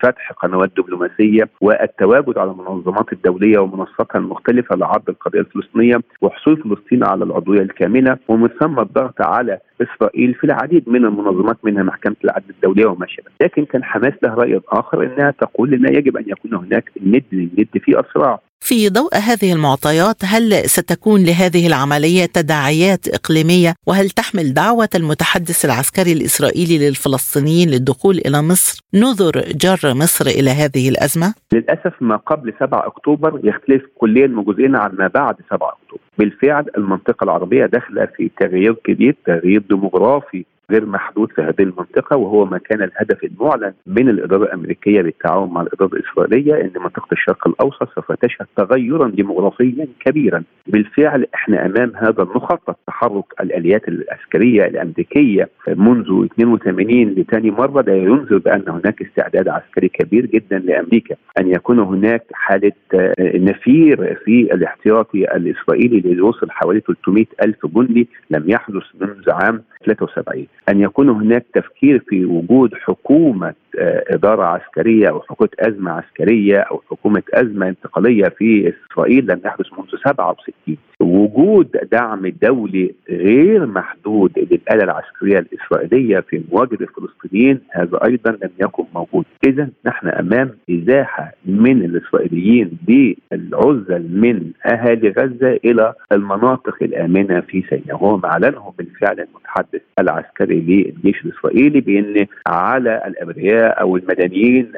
فتح 0.00 0.32
قنوات 0.32 0.70
دبلوماسية 0.76 1.48
والتواجد 1.60 2.38
على 2.38 2.50
المنظمات 2.50 3.12
الدولية 3.12 3.58
ومنصاتها 3.58 4.18
المختلفة 4.18 4.76
لعرض 4.76 5.08
القضية 5.08 5.40
الفلسطينية 5.40 6.00
وحصول 6.20 6.56
فلسطين 6.56 7.04
على 7.04 7.24
العضوية 7.24 7.62
الكاملة 7.62 8.16
ومن 8.28 8.48
ثم 8.48 8.80
الضغط 8.80 9.22
على 9.22 9.58
إسرائيل 9.82 10.34
في 10.34 10.44
العديد 10.44 10.88
من 10.88 11.04
المنظمات 11.04 11.56
منها 11.64 11.82
محكمة 11.82 12.16
العدل 12.24 12.50
الدولية 12.50 12.86
وما 12.86 13.06
شابه، 13.06 13.28
لكن 13.40 13.64
كان 13.64 13.84
حماس 13.84 14.12
له 14.22 14.34
رأي 14.34 14.60
آخر 14.68 15.02
إنها 15.02 15.30
تقول 15.30 15.74
ان 15.74 15.94
يجب 15.94 16.16
أن 16.16 16.24
يكون 16.38 16.54
هناك 16.54 16.90
الند 16.96 17.24
للند 17.32 17.68
في 17.84 17.98
الصراع. 17.98 18.40
في 18.60 18.88
ضوء 18.88 19.14
هذه 19.16 19.52
المعطيات 19.52 20.16
هل 20.24 20.52
ستكون 20.76 21.24
لهذه 21.24 21.66
العملية 21.66 22.26
تداعيات 22.26 23.08
إقليمية 23.08 23.74
وهل 23.86 24.10
تحمل 24.10 24.54
دعوة 24.54 24.88
المتحدث 24.94 25.64
العسكري 25.64 26.12
الإسرائيلي 26.12 26.88
للفلسطينيين 26.88 27.70
للدخول 27.70 28.16
إلى 28.26 28.42
مصر 28.42 28.80
نذر 28.94 29.32
جر 29.64 29.94
مصر 29.94 30.26
إلى 30.26 30.50
هذه 30.50 30.88
الأزمة؟ 30.88 31.34
للأسف 31.52 31.92
ما 32.00 32.16
قبل 32.16 32.54
7 32.60 32.86
أكتوبر 32.86 33.40
يختلف 33.44 33.82
كليا 33.94 34.34
وجزئيا 34.36 34.78
عن 34.78 34.90
ما 34.98 35.06
بعد 35.06 35.36
7 35.50 35.68
أكتوبر. 35.82 36.02
بالفعل 36.18 36.64
المنطقة 36.76 37.24
العربية 37.24 37.66
داخلة 37.66 38.08
في 38.16 38.30
تغيير 38.40 38.74
كبير، 38.74 39.16
تغيير 39.26 39.62
ديموغرافي 39.70 40.44
غير 40.70 40.86
محدود 40.86 41.32
في 41.32 41.42
هذه 41.42 41.62
المنطقة 41.62 42.16
وهو 42.16 42.44
ما 42.44 42.58
كان 42.58 42.82
الهدف 42.82 43.24
المعلن 43.24 43.72
من 43.86 44.08
الإدارة 44.08 44.44
الأمريكية 44.44 45.02
بالتعاون 45.02 45.50
مع 45.50 45.60
الإدارة 45.62 45.94
الإسرائيلية 45.94 46.54
أن 46.54 46.70
منطقة 46.82 47.08
الشرق 47.12 47.48
الأوسط 47.48 47.88
سوف 47.94 48.12
تشهد 48.12 48.46
تغيرا 48.56 49.08
ديموغرافيا 49.08 49.88
كبيرا. 50.00 50.42
بالفعل 50.66 51.26
إحنا 51.34 51.66
أمام 51.66 51.92
هذا 51.96 52.22
المخطط 52.22 52.76
تحرك 52.86 53.24
الآليات 53.40 53.88
العسكرية 53.88 54.66
الأمريكية 54.66 55.48
منذ 55.68 56.24
82 56.32 57.04
لثاني 57.04 57.50
مرة. 57.50 57.82
ده 57.82 57.92
ينذر 57.92 58.38
بأن 58.38 58.62
هناك 58.68 59.02
استعداد 59.02 59.48
عسكري 59.48 59.88
كبير 59.88 60.26
جدا 60.26 60.58
لأمريكا. 60.58 61.16
أن 61.38 61.48
يكون 61.48 61.78
هناك 61.78 62.22
حالة 62.32 62.72
نفير 63.20 64.14
في 64.24 64.54
الاحتياطي 64.54 65.18
الإسرائيلي 65.36 65.98
اللي 65.98 66.12
يوصل 66.16 66.50
حوالي 66.50 66.80
300 66.80 67.24
ألف 67.42 67.66
جندي 67.66 68.08
لم 68.30 68.50
يحدث 68.50 68.82
منذ 69.00 69.30
عام 69.30 69.62
73 69.86 70.46
أن 70.68 70.80
يكون 70.80 71.08
هناك 71.08 71.46
تفكير 71.54 72.04
في 72.08 72.24
وجود 72.24 72.74
حكومة 72.74 73.54
آه، 73.78 74.04
إدارة 74.08 74.42
عسكرية 74.42 75.08
أو 75.08 75.20
حكومة 75.20 75.50
أزمة 75.60 75.90
عسكرية 75.90 76.58
أو 76.58 76.82
حكومة 76.90 77.22
أزمة 77.34 77.68
انتقالية 77.68 78.24
في 78.24 78.72
إسرائيل 78.92 79.26
لم 79.26 79.40
يحدث 79.44 79.66
منذ 79.78 79.88
67 80.04 80.76
وجود 81.00 81.70
دعم 81.92 82.26
دولي 82.42 82.94
غير 83.10 83.66
محدود 83.66 84.32
للآلة 84.36 84.84
العسكرية 84.84 85.38
الإسرائيلية 85.38 86.20
في 86.20 86.42
مواجهة 86.52 86.78
الفلسطينيين 86.80 87.60
هذا 87.70 87.98
أيضا 88.04 88.30
لم 88.30 88.50
يكن 88.60 88.84
موجود، 88.94 89.24
اذا 89.46 89.68
نحن 89.86 90.08
أمام 90.08 90.50
إزاحة 90.70 91.32
من 91.46 91.84
الإسرائيليين 91.84 92.78
بالعزل 92.86 94.08
من 94.10 94.50
اهالي 94.66 95.08
غزة 95.10 95.58
إلى 95.64 95.94
المناطق 96.12 96.76
الآمنة 96.82 97.40
في 97.40 97.62
سيناء، 97.70 97.94
وهو 97.94 98.16
ما 98.16 98.28
أعلنه 98.28 98.72
بالفعل 98.78 99.20
المتحدث 99.20 99.80
العسكري 99.98 100.60
للجيش 100.60 101.24
الإسرائيلي 101.24 101.80
بإن 101.80 102.26
على 102.46 103.02
الأبرياء 103.06 103.63
أو 103.66 103.96
المدنيين 103.96 104.72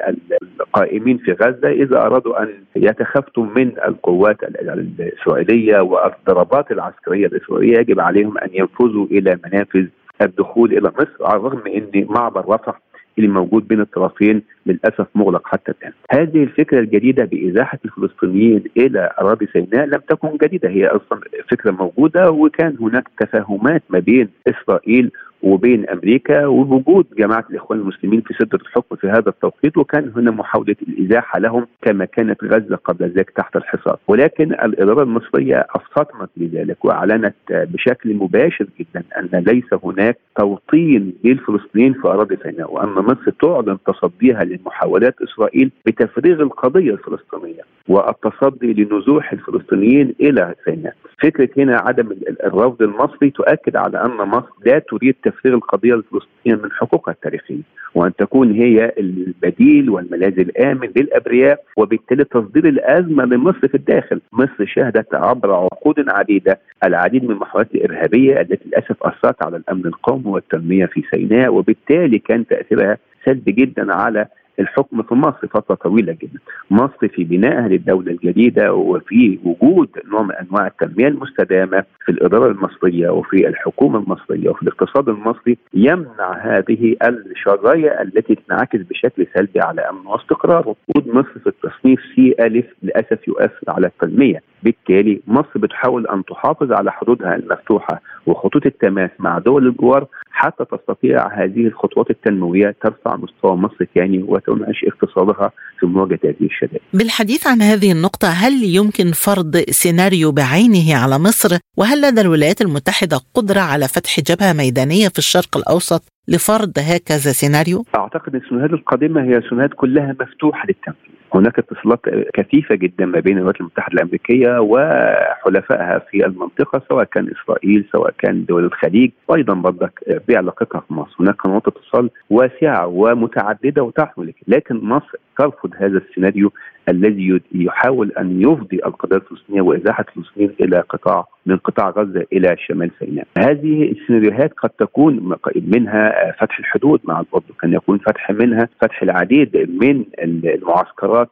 القائمين 0.59 1.17
في 1.17 1.31
غزة 1.31 1.69
إذا 1.69 1.97
أرادوا 1.97 2.43
أن 2.43 2.49
يتخفتوا 2.75 3.45
من 3.45 3.71
القوات 3.87 4.43
الإسرائيلية 4.43 5.79
والضربات 5.79 6.71
العسكرية 6.71 7.27
الإسرائيلية 7.27 7.79
يجب 7.79 7.99
عليهم 7.99 8.37
أن 8.37 8.49
ينفذوا 8.53 9.05
إلى 9.05 9.39
منافذ 9.45 9.85
الدخول 10.21 10.77
إلى 10.77 10.91
مصر 10.99 11.25
على 11.25 11.37
الرغم 11.37 11.61
إن 11.67 12.05
معبر 12.09 12.45
رفح 12.49 12.81
اللي 13.17 13.29
موجود 13.29 13.67
بين 13.67 13.81
الطرفين 13.81 14.41
للأسف 14.67 15.07
مغلق 15.15 15.47
حتى 15.47 15.71
الآن. 15.71 15.91
هذه 16.11 16.43
الفكرة 16.43 16.79
الجديدة 16.79 17.25
بإزاحة 17.25 17.79
الفلسطينيين 17.85 18.63
إلى 18.77 19.11
أراضي 19.21 19.47
سيناء 19.53 19.85
لم 19.85 20.01
تكن 20.09 20.37
جديدة. 20.43 20.69
هي 20.69 20.87
أصلا 20.87 21.19
فكرة 21.51 21.71
موجودة 21.71 22.31
وكان 22.31 22.75
هناك 22.81 23.07
تفاهمات 23.19 23.83
ما 23.89 23.99
بين 23.99 24.29
إسرائيل 24.47 25.11
وبين 25.43 25.89
أمريكا 25.89 26.45
ووجود 26.45 27.05
جماعة 27.17 27.45
الإخوان 27.49 27.79
المسلمين 27.79 28.21
في 28.21 28.33
سده 28.33 28.57
الحكم 28.61 28.95
في 28.95 29.07
هذا 29.07 29.29
التوقيت 29.29 29.77
وكان 29.77 30.11
هنا 30.15 30.31
محاولة 30.31 30.75
الإزاحة 30.87 31.39
لهم 31.39 31.67
كما 31.81 32.05
كانت 32.05 32.43
غزة 32.43 32.75
قبل 32.75 33.05
ذلك 33.05 33.29
تحت 33.29 33.55
الحصار. 33.55 33.99
ولكن 34.07 34.53
الإدارة 34.53 35.03
المصرية 35.03 35.67
اصطدمت 35.75 36.29
بذلك 36.37 36.85
وأعلنت 36.85 37.35
بشكل 37.51 38.13
مباشر 38.13 38.67
جدا 38.79 39.03
أن 39.17 39.43
ليس 39.47 39.65
هناك 39.83 40.17
توطين 40.39 41.13
للفلسطينيين 41.23 41.93
في 41.93 42.07
أراضي 42.07 42.37
سيناء 42.43 42.73
وأن 42.73 42.89
مصر 42.89 43.31
تعلن 43.41 43.77
تصديها 43.87 44.43
لمحاولات 44.61 45.15
إسرائيل 45.21 45.71
بتفريغ 45.85 46.41
القضية 46.41 46.91
الفلسطينية 46.91 47.61
والتصدي 47.87 48.73
لنزوح 48.73 49.31
الفلسطينيين 49.33 50.15
إلى 50.21 50.55
سيناء. 50.65 50.95
فكرة 51.23 51.49
هنا 51.57 51.77
عدم 51.77 52.09
الرفض 52.43 52.81
المصري 52.81 53.29
تؤكد 53.29 53.75
على 53.75 54.05
أن 54.05 54.11
مصر 54.27 54.49
لا 54.65 54.79
تريد 54.79 55.15
تفريغ 55.23 55.53
القضية 55.55 55.93
الفلسطينية 55.93 56.61
من 56.63 56.71
حقوقها 56.71 57.11
التاريخية 57.11 57.61
وأن 57.95 58.15
تكون 58.15 58.51
هي 58.51 58.93
البديل 58.99 59.89
والملاذ 59.89 60.39
الآمن 60.39 60.89
للأبرياء 60.95 61.63
وبالتالي 61.77 62.23
تصدير 62.23 62.67
الأزمة 62.67 63.25
لمصر 63.25 63.67
في 63.67 63.75
الداخل، 63.75 64.21
مصر 64.33 64.65
شهدت 64.65 65.15
عبر 65.15 65.53
عقود 65.53 66.09
عديدة 66.09 66.59
العديد 66.83 67.23
من 67.23 67.31
المحاولات 67.31 67.75
الإرهابية 67.75 68.41
التي 68.41 68.59
للأسف 68.65 69.03
أثرت 69.03 69.43
على 69.43 69.57
الأمن 69.57 69.85
القومي 69.85 70.25
والتنمية 70.25 70.85
في 70.85 71.03
سيناء 71.11 71.53
وبالتالي 71.53 72.19
كان 72.19 72.47
تأثيرها 72.47 72.97
سلبي 73.25 73.51
جدا 73.51 73.93
على 73.93 74.27
الحكم 74.59 75.01
في 75.03 75.15
مصر 75.15 75.47
فترة 75.47 75.75
طويلة 75.75 76.17
جدا. 76.21 76.39
مصر 76.71 77.07
في 77.07 77.23
بنائها 77.23 77.67
للدولة 77.67 78.11
الجديدة 78.11 78.73
وفي 78.73 79.39
وجود 79.43 79.89
نوع 80.11 80.21
من 80.21 80.31
أنواع 80.31 80.67
التنمية 80.67 81.07
المستدامة 81.07 81.83
في 82.05 82.11
الإدارة 82.11 82.51
المصرية 82.51 83.09
وفي 83.09 83.47
الحكومة 83.47 83.99
المصرية 83.99 84.49
وفي 84.49 84.63
الاقتصاد 84.63 85.09
المصري 85.09 85.57
يمنع 85.73 86.33
هذه 86.41 86.95
الشرايع 87.07 88.01
التي 88.01 88.35
تنعكس 88.35 88.79
بشكل 88.79 89.27
سلبي 89.33 89.59
على 89.59 89.81
امن 89.81 90.07
واستقرار. 90.07 90.67
وجود 90.67 91.15
مصر 91.15 91.39
في 91.39 91.47
التصنيف 91.47 91.99
سي 92.15 92.35
ألف 92.39 92.65
للأسف 92.83 93.27
يؤثر 93.27 93.67
على 93.67 93.87
التنمية. 93.87 94.41
بالتالي 94.63 95.21
مصر 95.27 95.49
بتحاول 95.55 96.07
أن 96.07 96.25
تحافظ 96.25 96.71
على 96.71 96.91
حدودها 96.91 97.35
المفتوحة 97.35 98.01
وخطوط 98.27 98.65
التماس 98.65 99.09
مع 99.19 99.39
دول 99.39 99.67
الجوار 99.67 100.07
حتى 100.31 100.65
تستطيع 100.65 101.43
هذه 101.43 101.67
الخطوات 101.67 102.09
التنموية 102.09 102.75
ترفع 102.83 103.15
مستوى 103.15 103.55
مصر 103.55 103.85
ثاني 103.95 104.23
وتنعش 104.23 104.85
اقتصادها 104.87 105.51
في 105.79 105.85
مواجهة 105.85 106.19
هذه 106.23 106.45
الشدائد. 106.45 106.81
بالحديث 106.93 107.47
عن 107.47 107.61
هذه 107.61 107.91
النقطة 107.91 108.27
هل 108.27 108.53
يمكن 108.63 109.11
فرض 109.11 109.55
سيناريو 109.57 110.31
بعينه 110.31 110.95
على 111.03 111.19
مصر 111.19 111.57
وهل 111.77 112.01
لدى 112.01 112.21
الولايات 112.21 112.61
المتحدة 112.61 113.17
قدرة 113.33 113.59
على 113.59 113.87
فتح 113.87 114.19
جبهة 114.19 114.53
ميدانية 114.53 115.07
في 115.07 115.19
الشرق 115.19 115.57
الأوسط 115.57 116.03
لفرض 116.27 116.73
هكذا 116.77 117.31
سيناريو؟ 117.31 117.85
أعتقد 117.95 118.35
السيناريوهات 118.35 118.73
القادمة 118.73 119.21
هي 119.21 119.41
سيناريوهات 119.41 119.73
كلها 119.75 120.15
مفتوحة 120.21 120.67
للتنفيذ. 120.67 121.16
هناك 121.33 121.59
اتصالات 121.59 121.99
كثيفة 122.33 122.75
جدا 122.75 123.05
ما 123.05 123.19
بين 123.19 123.37
الولايات 123.37 123.61
المتحدة 123.61 123.93
الأمريكية 123.93 124.59
وحلفائها 124.59 125.99
في 125.99 126.25
المنطقة 126.25 126.81
سواء 126.89 127.03
كان 127.03 127.31
إسرائيل 127.41 127.85
سواء 127.91 128.13
كان 128.17 128.45
دول 128.45 128.65
الخليج 128.65 129.11
وأيضا 129.27 129.53
برضك 129.53 130.21
بعلاقتها 130.27 130.81
في 130.87 130.93
مصر، 130.93 131.15
هناك 131.19 131.35
قنوات 131.35 131.67
اتصال 131.67 132.09
واسعة 132.29 132.87
ومتعددة 132.87 133.83
وتحمل 133.83 134.33
لكن 134.47 134.75
مصر 134.83 135.17
ترفض 135.37 135.71
هذا 135.77 135.97
السيناريو 135.97 136.51
الذي 136.89 137.41
يحاول 137.51 138.11
أن 138.11 138.41
يفضي 138.41 138.79
القضية 138.85 139.15
الفلسطينية 139.15 139.61
وإزاحة 139.61 140.05
الفلسطينيين 140.09 140.55
إلى 140.61 140.79
قطاع 140.79 141.27
من 141.45 141.57
قطاع 141.57 141.89
غزة 141.89 142.25
إلى 142.33 142.55
شمال 142.59 142.91
سيناء. 142.99 143.27
هذه 143.37 143.91
السيناريوهات 143.91 144.53
قد 144.53 144.69
تكون 144.69 145.37
منها 145.55 146.31
فتح 146.31 146.59
الحدود 146.59 146.99
مع 147.03 147.19
الاردن، 147.19 147.53
كان 147.61 147.73
يكون 147.73 147.97
فتح 147.97 148.31
منها 148.31 148.69
فتح 148.81 149.01
العديد 149.03 149.69
من 149.81 150.05
المعسكرات 150.19 151.29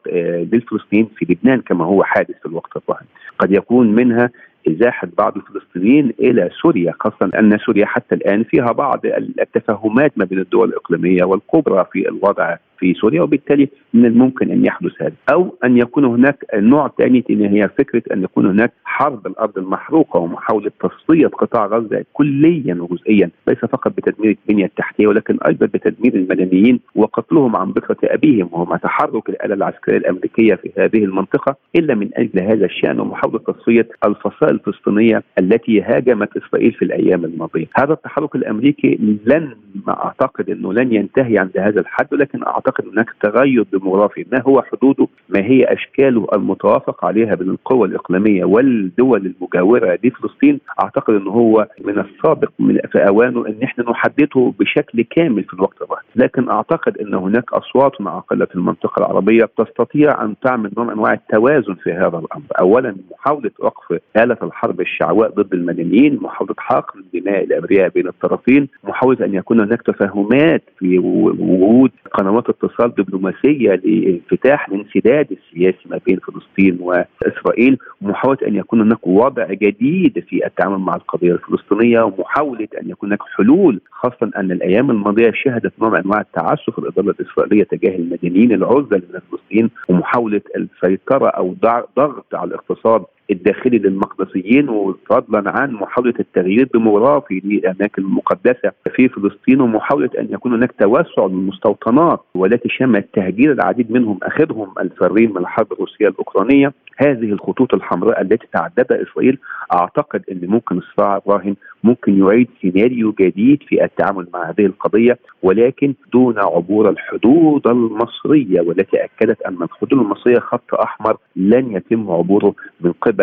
للفلسطينيين 0.52 1.08
في 1.16 1.26
لبنان 1.30 1.60
كما 1.60 1.84
هو 1.84 2.04
حادث 2.04 2.34
في 2.42 2.46
الوقت 2.46 2.76
الراهن. 2.76 3.06
قد 3.38 3.52
يكون 3.52 3.94
منها 3.94 4.30
إزاحة 4.68 5.08
بعض 5.18 5.36
الفلسطينيين 5.36 6.12
إلى 6.20 6.50
سوريا 6.62 6.94
خاصة 7.00 7.30
أن 7.38 7.58
سوريا 7.58 7.86
حتى 7.86 8.14
الآن 8.14 8.44
فيها 8.44 8.72
بعض 8.72 9.00
التفاهمات 9.40 10.12
ما 10.18 10.24
بين 10.24 10.38
الدول 10.38 10.68
الإقليمية 10.68 11.24
والكبرى 11.24 11.86
في 11.92 12.08
الوضع 12.08 12.56
في 12.78 12.94
سوريا 12.94 13.22
وبالتالي 13.22 13.68
من 13.94 14.06
الممكن 14.06 14.50
أن 14.50 14.64
يحدث 14.64 15.02
هذا 15.02 15.12
أو 15.32 15.56
أن 15.64 15.76
يكون 15.76 16.04
هناك 16.04 16.44
نوع 16.54 16.92
ثاني 16.98 17.24
هي 17.28 17.68
فكرة 17.78 18.02
أن 18.12 18.22
يكون 18.22 18.46
هناك 18.46 18.72
حرب 18.84 19.26
الأرض 19.26 19.58
المحروقة 19.58 20.20
ومحاولة 20.20 20.70
تصفية 20.80 21.26
قطاع 21.26 21.66
غزة 21.66 22.04
كليا 22.12 22.74
وجزئيا 22.74 23.30
ليس 23.48 23.58
فقط 23.58 23.92
بتدمير 23.96 24.36
البنية 24.48 24.64
التحتية 24.64 25.06
ولكن 25.06 25.38
أيضا 25.46 25.66
بتدمير 25.66 26.14
المدنيين 26.14 26.80
وقتلهم 26.94 27.56
عن 27.56 27.72
بكرة 27.72 27.96
أبيهم 28.04 28.48
وهو 28.52 28.76
تحرك 28.76 29.28
الآلة 29.28 29.54
العسكرية 29.54 29.96
الأمريكية 29.96 30.54
في 30.54 30.70
هذه 30.78 31.04
المنطقة 31.04 31.56
إلا 31.76 31.94
من 31.94 32.10
أجل 32.14 32.40
هذا 32.40 32.64
الشأن 32.64 33.00
ومحاولة 33.00 33.38
تصفية 33.38 33.88
الفصائل 34.04 34.54
الفلسطينية 34.54 35.22
التي 35.38 35.82
هاجمت 35.82 36.36
إسرائيل 36.36 36.72
في 36.72 36.84
الأيام 36.84 37.24
الماضية. 37.24 37.66
هذا 37.78 37.92
التحرك 37.92 38.36
الأمريكي 38.36 38.98
لن 39.26 39.54
أعتقد 39.88 40.50
إنه 40.50 40.72
لن 40.72 40.92
ينتهي 40.94 41.38
عند 41.38 41.58
هذا 41.58 41.80
الحد 41.80 42.06
ولكن 42.12 42.42
أعتقد 42.66 42.88
هناك 42.88 43.10
تغير 43.22 43.62
ديموغرافي. 43.72 44.26
ما 44.32 44.42
هو 44.42 44.62
حدوده؟ 44.62 45.06
ما 45.28 45.40
هي 45.40 45.64
أشكاله 45.64 46.26
المتوافق 46.34 47.04
عليها 47.04 47.34
بين 47.34 47.50
القوى 47.50 47.88
الإقليمية 47.88 48.44
والدول 48.44 49.26
المجاورة 49.40 49.98
لفلسطين 50.04 50.60
أعتقد 50.82 51.14
انه 51.14 51.30
هو 51.30 51.68
من 51.84 51.98
السابق 51.98 52.50
من 52.58 52.78
في 52.92 53.08
أوانه 53.08 53.46
إن 53.46 53.62
إحنا 53.62 53.90
نحدده 53.90 54.52
بشكل 54.58 55.02
كامل 55.02 55.44
في 55.44 55.54
الوقت 55.54 55.82
الراهن 55.82 56.02
لكن 56.16 56.48
أعتقد 56.50 56.98
إن 56.98 57.14
هناك 57.14 57.52
أصوات 57.52 58.00
معقله 58.00 58.44
في 58.44 58.54
المنطقة 58.54 59.00
العربية 59.00 59.48
تستطيع 59.58 60.24
أن 60.24 60.34
تعمل 60.44 60.70
نوع 60.76 60.86
من 60.86 60.92
أنواع 60.92 61.12
التوازن 61.12 61.74
في 61.74 61.92
هذا 61.92 62.18
الأمر. 62.18 62.44
اولا 62.60 62.96
محاولة 63.12 63.50
وقف 63.58 63.98
آلة 64.16 64.36
الحرب 64.42 64.80
الشعواء 64.80 65.30
ضد 65.30 65.54
المدنيين 65.54 66.18
محاولة 66.22 66.54
حقن 66.58 67.02
الدماء 67.16 67.44
الابرياء 67.44 67.88
بين 67.88 68.08
الطرفين 68.08 68.68
محاولة 68.84 69.24
أن 69.24 69.34
يكون 69.34 69.60
هناك 69.60 69.82
تفاهمات 69.82 70.62
في 70.78 70.98
وجود 70.98 71.90
قنوات 72.14 72.48
اتصال 72.48 72.94
دبلوماسية 72.94 73.74
لانفتاح 73.74 74.68
الانسداد 74.68 75.26
السياسي 75.32 75.78
ما 75.86 76.00
بين 76.06 76.18
فلسطين 76.18 76.78
وإسرائيل 76.80 77.78
ومحاوله 78.02 78.38
أن 78.46 78.56
يكون 78.56 78.80
هناك 78.80 79.06
وضع 79.06 79.46
جديد 79.52 80.24
في 80.28 80.46
التعامل 80.46 80.78
مع 80.78 80.94
القضية 80.94 81.32
الفلسطينية 81.32 82.02
ومحاولة 82.02 82.68
أن 82.82 82.90
يكون 82.90 83.08
هناك 83.08 83.22
حلول 83.36 83.80
خاصة 83.90 84.30
أن 84.36 84.52
الأيام 84.52 84.90
الماضية 84.90 85.32
شهدت 85.34 85.72
نوع 85.80 85.90
من 85.90 85.96
انواع 85.96 86.20
التعسف 86.20 86.78
الإدارة 86.78 87.14
الإسرائيلية 87.20 87.64
تجاه 87.64 87.96
المدنيين 87.96 88.52
العزل 88.52 89.02
من 89.14 89.20
فلسطين 89.30 89.70
ومحاولة 89.88 90.40
السيطرة 90.56 91.28
أو 91.28 91.54
ضغط 91.96 92.34
على 92.34 92.48
الاقتصاد 92.48 93.04
الداخلي 93.30 93.78
للمقدسيين 93.78 94.68
وفضلا 94.68 95.50
عن 95.50 95.72
محاولة 95.72 96.14
التغيير 96.20 96.62
الديموغرافي 96.62 97.40
للأماكن 97.44 98.02
المقدسة 98.02 98.72
في 98.94 99.08
فلسطين 99.08 99.60
ومحاولة 99.60 100.10
أن 100.18 100.28
يكون 100.30 100.54
هناك 100.54 100.72
توسع 100.80 101.26
للمستوطنات 101.26 102.20
والتي 102.34 102.68
شملت 102.68 103.08
تهجير 103.12 103.52
العديد 103.52 103.92
منهم 103.92 104.18
أخذهم 104.22 104.72
الفارين 104.80 105.30
من 105.30 105.36
الحرب 105.36 105.72
الروسية 105.72 106.08
الأوكرانية. 106.08 106.72
هذه 106.98 107.32
الخطوط 107.32 107.74
الحمراء 107.74 108.22
التي 108.22 108.46
تعددها 108.52 109.02
إسرائيل 109.02 109.38
أعتقد 109.74 110.22
أن 110.32 110.40
ممكن 110.48 110.78
الصراع 110.78 111.16
الراهن 111.16 111.56
ممكن 111.84 112.18
يعيد 112.18 112.48
سيناريو 112.62 113.14
جديد 113.20 113.62
في 113.68 113.84
التعامل 113.84 114.26
مع 114.34 114.50
هذه 114.50 114.66
القضية 114.66 115.18
ولكن 115.42 115.94
دون 116.12 116.38
عبور 116.38 116.90
الحدود 116.90 117.66
المصرية 117.66 118.60
والتي 118.60 119.04
أكدت 119.04 119.42
أن 119.42 119.62
الحدود 119.62 119.92
المصرية 119.92 120.38
خط 120.38 120.74
أحمر 120.74 121.16
لن 121.36 121.72
يتم 121.72 122.10
عبوره 122.10 122.54
من 122.80 122.92
قبل. 122.92 123.15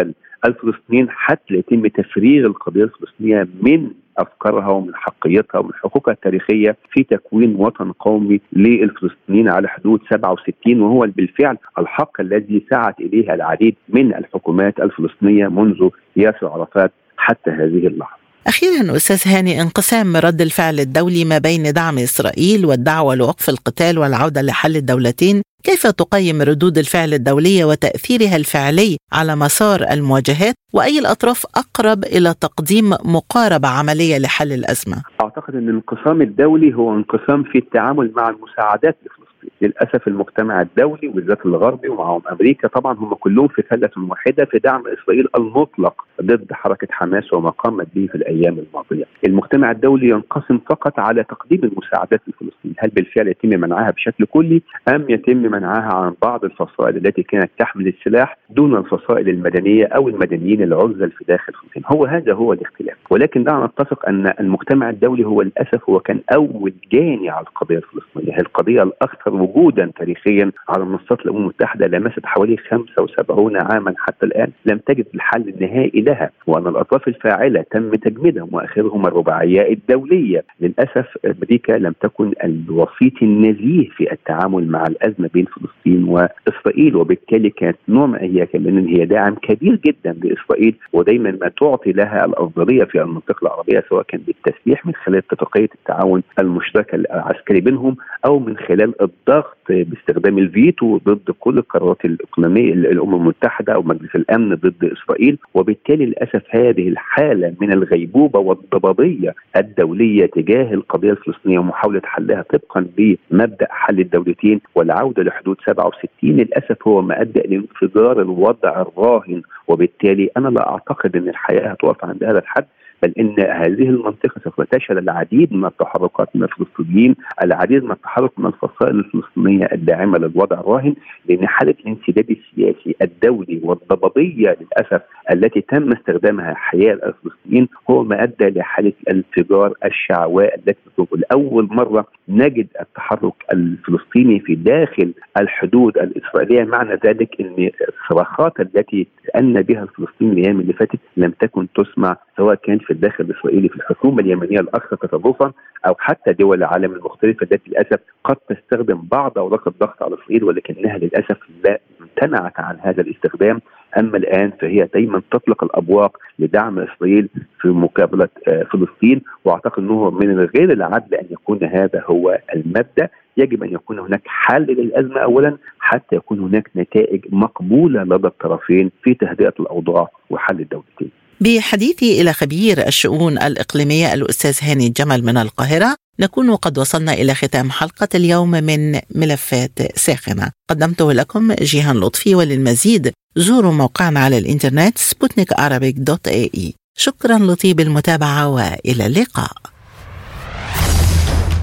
الفلسطينيين 0.45 1.07
حتى 1.09 1.53
يتم 1.53 1.87
تفريغ 1.87 2.45
القضية 2.45 2.83
الفلسطينية 2.83 3.47
من 3.61 3.89
أفكارها 4.17 4.67
ومن 4.67 4.95
حقيتها 4.95 5.59
ومن 5.59 5.73
حقوقها 5.73 6.11
التاريخية 6.11 6.77
في 6.91 7.03
تكوين 7.03 7.55
وطن 7.55 7.91
قومي 7.91 8.41
للفلسطينيين 8.53 9.49
على 9.49 9.67
حدود 9.67 9.99
67 10.09 10.81
وهو 10.81 11.07
بالفعل 11.15 11.57
الحق 11.79 12.21
الذي 12.21 12.65
سعت 12.69 12.99
إليه 12.99 13.33
العديد 13.33 13.75
من 13.89 14.15
الحكومات 14.15 14.79
الفلسطينية 14.79 15.47
منذ 15.47 15.89
ياسر 16.15 16.47
عرفات 16.47 16.91
حتى 17.17 17.51
هذه 17.51 17.87
اللحظة. 17.87 18.23
أخيرا 18.47 18.95
أستاذ 18.95 19.33
هاني 19.33 19.61
انقسام 19.61 20.17
رد 20.17 20.41
الفعل 20.41 20.79
الدولي 20.79 21.25
ما 21.25 21.37
بين 21.37 21.73
دعم 21.73 21.97
إسرائيل 21.97 22.65
والدعوة 22.65 23.15
لوقف 23.15 23.49
القتال 23.49 23.99
والعودة 23.99 24.41
لحل 24.41 24.75
الدولتين 24.75 25.41
كيف 25.63 25.87
تقيم 25.87 26.41
ردود 26.41 26.77
الفعل 26.77 27.13
الدولية 27.13 27.65
وتأثيرها 27.65 28.35
الفعلي 28.35 28.97
على 29.13 29.35
مسار 29.35 29.79
المواجهات 29.91 30.55
وأي 30.73 30.99
الأطراف 30.99 31.45
أقرب 31.55 32.03
إلى 32.03 32.33
تقديم 32.41 32.89
مقاربة 33.15 33.67
عملية 33.67 34.17
لحل 34.17 34.51
الأزمة؟ 34.51 34.97
أعتقد 35.21 35.55
أن 35.55 35.69
الانقسام 35.69 36.21
الدولي 36.21 36.73
هو 36.73 36.93
انقسام 36.93 37.43
في 37.43 37.57
التعامل 37.57 38.11
مع 38.15 38.29
المساعدات 38.29 38.97
لفلسطين 39.05 39.23
للأسف 39.61 40.07
المجتمع 40.07 40.61
الدولي 40.61 41.07
وبالذات 41.07 41.45
الغربي 41.45 41.89
ومعهم 41.89 42.21
أمريكا 42.31 42.67
طبعا 42.67 42.93
هم 42.93 43.13
كلهم 43.13 43.47
في 43.47 43.61
فله 43.61 43.89
واحدة 43.97 44.45
في 44.45 44.59
دعم 44.59 44.83
إسرائيل 44.87 45.27
المطلق 45.35 46.05
ضد 46.21 46.53
حركة 46.53 46.87
حماس 46.91 47.33
وما 47.33 47.49
قامت 47.49 47.87
به 47.95 48.07
في 48.07 48.15
الأيام 48.15 48.57
الماضية. 48.59 49.05
المجتمع 49.25 49.71
الدولي 49.71 50.09
ينقسم 50.09 50.59
فقط 50.69 50.99
على 50.99 51.23
تقديم 51.23 51.63
المساعدات 51.63 52.21
لفلسطين، 52.27 52.52
هل 52.79 52.89
بالفعل 52.89 53.27
يتم 53.27 53.49
منعها 53.49 53.91
بشكل 53.91 54.25
كلي 54.25 54.61
أم 54.87 55.05
يتم 55.09 55.37
منعها 55.37 55.93
عن 55.93 56.13
بعض 56.21 56.45
الفصائل 56.45 56.97
التي 56.97 57.23
كانت 57.23 57.51
تحمل 57.59 57.87
السلاح 57.87 58.37
دون 58.49 58.77
الفصائل 58.77 59.29
المدنية 59.29 59.85
أو 59.85 60.09
المدنيين 60.09 60.63
العزل 60.63 61.11
في 61.11 61.25
داخل 61.27 61.53
فلسطين، 61.53 61.83
هو 61.85 62.05
هذا 62.05 62.33
هو 62.33 62.53
الاختلاف، 62.53 62.97
ولكن 63.09 63.43
دعنا 63.43 63.65
نتفق 63.65 64.09
أن 64.09 64.33
المجتمع 64.39 64.89
الدولي 64.89 65.25
هو 65.25 65.41
للأسف 65.41 65.89
هو 65.89 65.99
كان 65.99 66.19
أول 66.33 66.73
جاني 66.91 67.29
على 67.29 67.45
القضية 67.47 67.77
الفلسطينية، 67.77 68.33
هي 68.33 68.41
القضية 68.41 68.83
الأكثر 68.83 69.33
وجودا 69.33 69.91
تاريخيا 69.97 70.51
على 70.69 70.85
منصات 70.85 71.19
الأمم 71.19 71.37
المتحدة 71.37 71.87
لمست 71.87 72.25
حوالي 72.25 72.57
75 72.57 73.57
عاما 73.57 73.93
حتى 73.97 74.25
الآن 74.25 74.51
لم 74.65 74.77
تجد 74.77 75.05
الحل 75.15 75.49
النهائي 75.49 76.01
لها 76.01 76.29
وأن 76.47 76.67
الأطراف 76.67 77.07
الفاعلة 77.07 77.65
تم 77.71 77.91
تجميدهم 77.91 78.49
واخرهم 78.51 79.07
الرباعية 79.07 79.71
الدولية. 79.73 80.43
للأسف 80.61 81.17
أمريكا 81.25 81.73
لم 81.73 81.93
تكن 82.01 82.33
الوسيط 82.73 83.23
النزيه 83.23 83.89
في 83.89 84.11
التعامل 84.11 84.67
مع 84.67 84.83
الأزمة 84.87 85.29
بين 85.33 85.45
فلسطين 85.45 86.03
وإسرائيل. 86.03 86.95
وبالتالي 86.95 87.49
كانت 87.49 87.77
نوع 87.89 88.17
هي 88.17 88.45
كمان 88.45 88.87
هي 88.87 89.05
داعم 89.05 89.35
كبير 89.35 89.79
جدا 89.85 90.13
لإسرائيل 90.23 90.75
ودايما 90.93 91.31
ما 91.41 91.47
تعطي 91.59 91.91
لها 91.91 92.25
الأفضلية 92.25 92.83
في 92.83 93.01
المنطقة 93.01 93.43
العربية 93.43 93.83
سواء 93.89 94.03
كان 94.03 94.21
بالتسليح 94.27 94.85
من 94.85 94.93
خلال 94.93 95.17
اتفاقيه 95.17 95.69
التعاون 95.75 96.23
المشتركه 96.39 96.95
العسكري 96.95 97.61
بينهم 97.61 97.95
أو 98.25 98.39
من 98.39 98.57
خلال 98.57 98.93
الضغط 99.01 99.57
باستخدام 99.69 100.37
الفيتو 100.37 100.97
ضد 100.97 101.31
كل 101.39 101.57
القرارات 101.57 102.05
الإقليمية 102.05 102.73
الأمم 102.73 103.15
المتحدة 103.15 103.73
أو 103.73 103.81
مجلس 103.81 104.15
الأمن 104.15 104.55
ضد 104.55 104.83
إسرائيل. 104.93 105.37
وبالتالي 105.53 106.05
للأسف 106.05 106.41
هذه 106.49 106.87
الحالة 106.87 107.55
من 107.61 107.73
الغيبوبة 107.73 108.39
والضبابية 108.39 109.35
الدولية 109.57 110.25
تجاه 110.25 110.73
القضية 110.73 111.11
الفلسطينية 111.11 111.59
ومحاولة 111.59 112.01
حلها. 112.05 112.41
طبقا 112.53 112.87
بمبدا 112.97 113.67
حل 113.69 113.99
الدولتين 113.99 114.61
والعودة 114.75 115.23
لحدود 115.23 115.57
67 115.65 116.09
للأسف 116.23 116.87
هو 116.87 117.01
ما 117.01 117.21
أدى 117.21 117.39
إلى 117.39 117.55
انفجار 117.55 118.21
الوضع 118.21 118.81
الراهن 118.81 119.41
وبالتالي 119.67 120.29
أنا 120.37 120.49
لا 120.49 120.69
أعتقد 120.69 121.15
إن 121.15 121.29
الحياة 121.29 121.67
هتقف 121.67 122.05
عند 122.05 122.23
هذا 122.23 122.39
الحد. 122.39 122.65
بل 123.03 123.13
إن 123.19 123.35
هذه 123.39 123.89
المنطقة 123.89 124.41
سوف 124.43 124.61
تشهد 124.61 124.97
العديد 124.97 125.53
من 125.53 125.65
التحركات 125.65 126.35
من 126.35 126.43
الفلسطينيين، 126.43 127.15
العديد 127.43 127.83
من 127.83 127.91
التحرك 127.91 128.39
من 128.39 128.45
الفصائل 128.45 128.95
الفلسطينية 128.99 129.69
الداعمة 129.71 130.17
للوضع 130.17 130.59
الراهن 130.59 130.95
لأن 131.29 131.47
حاله 131.47 131.75
الانسداد 131.79 132.29
السياسي 132.29 132.95
الدولي 133.01 133.59
والضبابية 133.63 134.57
للأسف 134.61 135.01
التي 135.31 135.61
تم 135.61 135.91
استخدامها 135.91 136.53
حيال 136.53 137.03
الفلسطينيين 137.03 137.67
هو 137.89 138.03
ما 138.03 138.23
أدى 138.23 138.59
لحالة 138.59 138.93
الانفجار 139.07 139.73
الشعواء 139.85 140.55
التي 140.55 140.77
لأول 141.15 141.67
مرة 141.71 142.07
نجد 142.29 142.67
التحرك 142.81 143.33
الفلسطيني 143.53 144.39
في 144.39 144.55
داخل 144.55 145.13
الحدود 145.39 145.97
الإسرائيلية. 145.97 146.63
معنى 146.63 146.99
ذلك 147.05 147.41
إن 147.41 147.69
الصراخات 147.89 148.59
التي 148.59 149.07
تأنى 149.33 149.63
بها 149.63 149.83
الفلسطينيين 149.83 150.37
الأيام 150.37 150.59
اللي 150.59 150.73
فاتت 150.73 150.99
لم 151.17 151.31
تكن 151.31 151.67
تسمع 151.75 152.17
سواء 152.37 152.55
كان 152.55 152.77
في 152.77 152.92
الداخل 152.93 153.23
الإسرائيلي 153.23 153.69
في 153.69 153.75
الحكومة 153.75 154.21
اليمنية 154.21 154.59
الاكثر 154.59 154.95
تطرفا 154.95 155.51
أو 155.87 155.95
حتى 155.99 156.33
دول 156.33 156.57
العالم 156.57 156.93
المختلفة 156.93 157.43
التي 157.51 157.69
للأسف 157.69 157.99
قد 158.23 158.35
تستخدم 158.35 159.01
بعض 159.11 159.37
أوراق 159.37 159.67
الضغط 159.67 160.03
على 160.03 160.15
اسرائيل 160.15 160.43
ولكنها 160.43 160.97
للأسف 160.97 161.37
لا 161.65 161.79
امتنعت 162.01 162.59
عن 162.59 162.77
هذا 162.81 163.01
الاستخدام 163.01 163.61
أما 163.99 164.17
الآن 164.17 164.51
فهي 164.61 164.89
دايما 164.93 165.21
تطلق 165.31 165.63
الأبواق 165.63 166.17
لدعم 166.39 166.79
إسرائيل 166.79 167.29
في 167.61 167.67
مقابلة 167.67 168.29
آه، 168.47 168.63
فلسطين 168.63 169.21
وأعتقد 169.45 169.83
إنه 169.83 170.09
من 170.09 170.39
غير 170.39 170.71
العدل 170.73 171.15
أن 171.15 171.25
يكون 171.31 171.63
هذا 171.63 172.03
هو 172.05 172.39
المبدأ 172.55 173.09
يجب 173.37 173.63
أن 173.63 173.73
يكون 173.73 173.99
هناك 173.99 174.21
حل 174.25 174.63
للأزمة 174.63 175.19
اولا 175.19 175.57
حتى 175.79 176.15
يكون 176.15 176.39
هناك 176.39 176.69
نتائج 176.75 177.25
مقبولة 177.29 178.03
لدى 178.03 178.27
الطرفين 178.27 178.91
في 179.03 179.13
تهدئة 179.13 179.53
الأوضاع 179.59 180.07
وحل 180.29 180.59
الدولتين. 180.59 181.11
بحديثي 181.43 182.21
إلى 182.21 182.33
خبير 182.33 182.87
الشؤون 182.87 183.37
الإقليمية 183.37 184.13
الأستاذ 184.13 184.57
هاني 184.61 184.89
جمل 184.89 185.23
من 185.23 185.37
القاهرة. 185.37 185.95
نكون 186.19 186.55
قد 186.55 186.77
وصلنا 186.77 187.13
إلى 187.13 187.35
ختام 187.35 187.71
حلقة 187.71 188.07
اليوم 188.15 188.51
من 188.51 188.99
ملفات 189.15 189.71
ساخنة. 189.95 190.51
قدمته 190.69 191.13
لكم 191.13 191.53
جيهان 191.53 191.97
لطفي 191.97 192.35
وللمزيد. 192.35 193.11
زوروا 193.35 193.73
موقعنا 193.73 194.19
على 194.19 194.37
الإنترنت 194.37 194.97
سبوتنيك 194.97 195.53
dot 195.81 196.27
ae. 196.27 196.73
شكرا 196.97 197.37
لطيب 197.37 197.79
المتابعة 197.79 198.47
وإلى 198.47 199.05
اللقاء. 199.05 199.51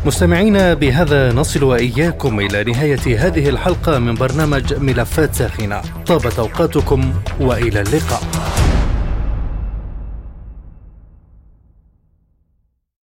مستمعينا 0.06 0.74
بهذا 0.74 1.32
نصل 1.32 1.62
وإياكم 1.64 2.40
إلى 2.40 2.64
نهاية 2.64 3.26
هذه 3.26 3.48
الحلقة 3.48 3.98
من 3.98 4.14
برنامج 4.14 4.74
ملفات 4.74 5.34
ساخنة. 5.34 5.82
طابت 6.06 6.38
أوقاتكم 6.38 7.14
وإلى 7.40 7.80
اللقاء. 7.80 8.22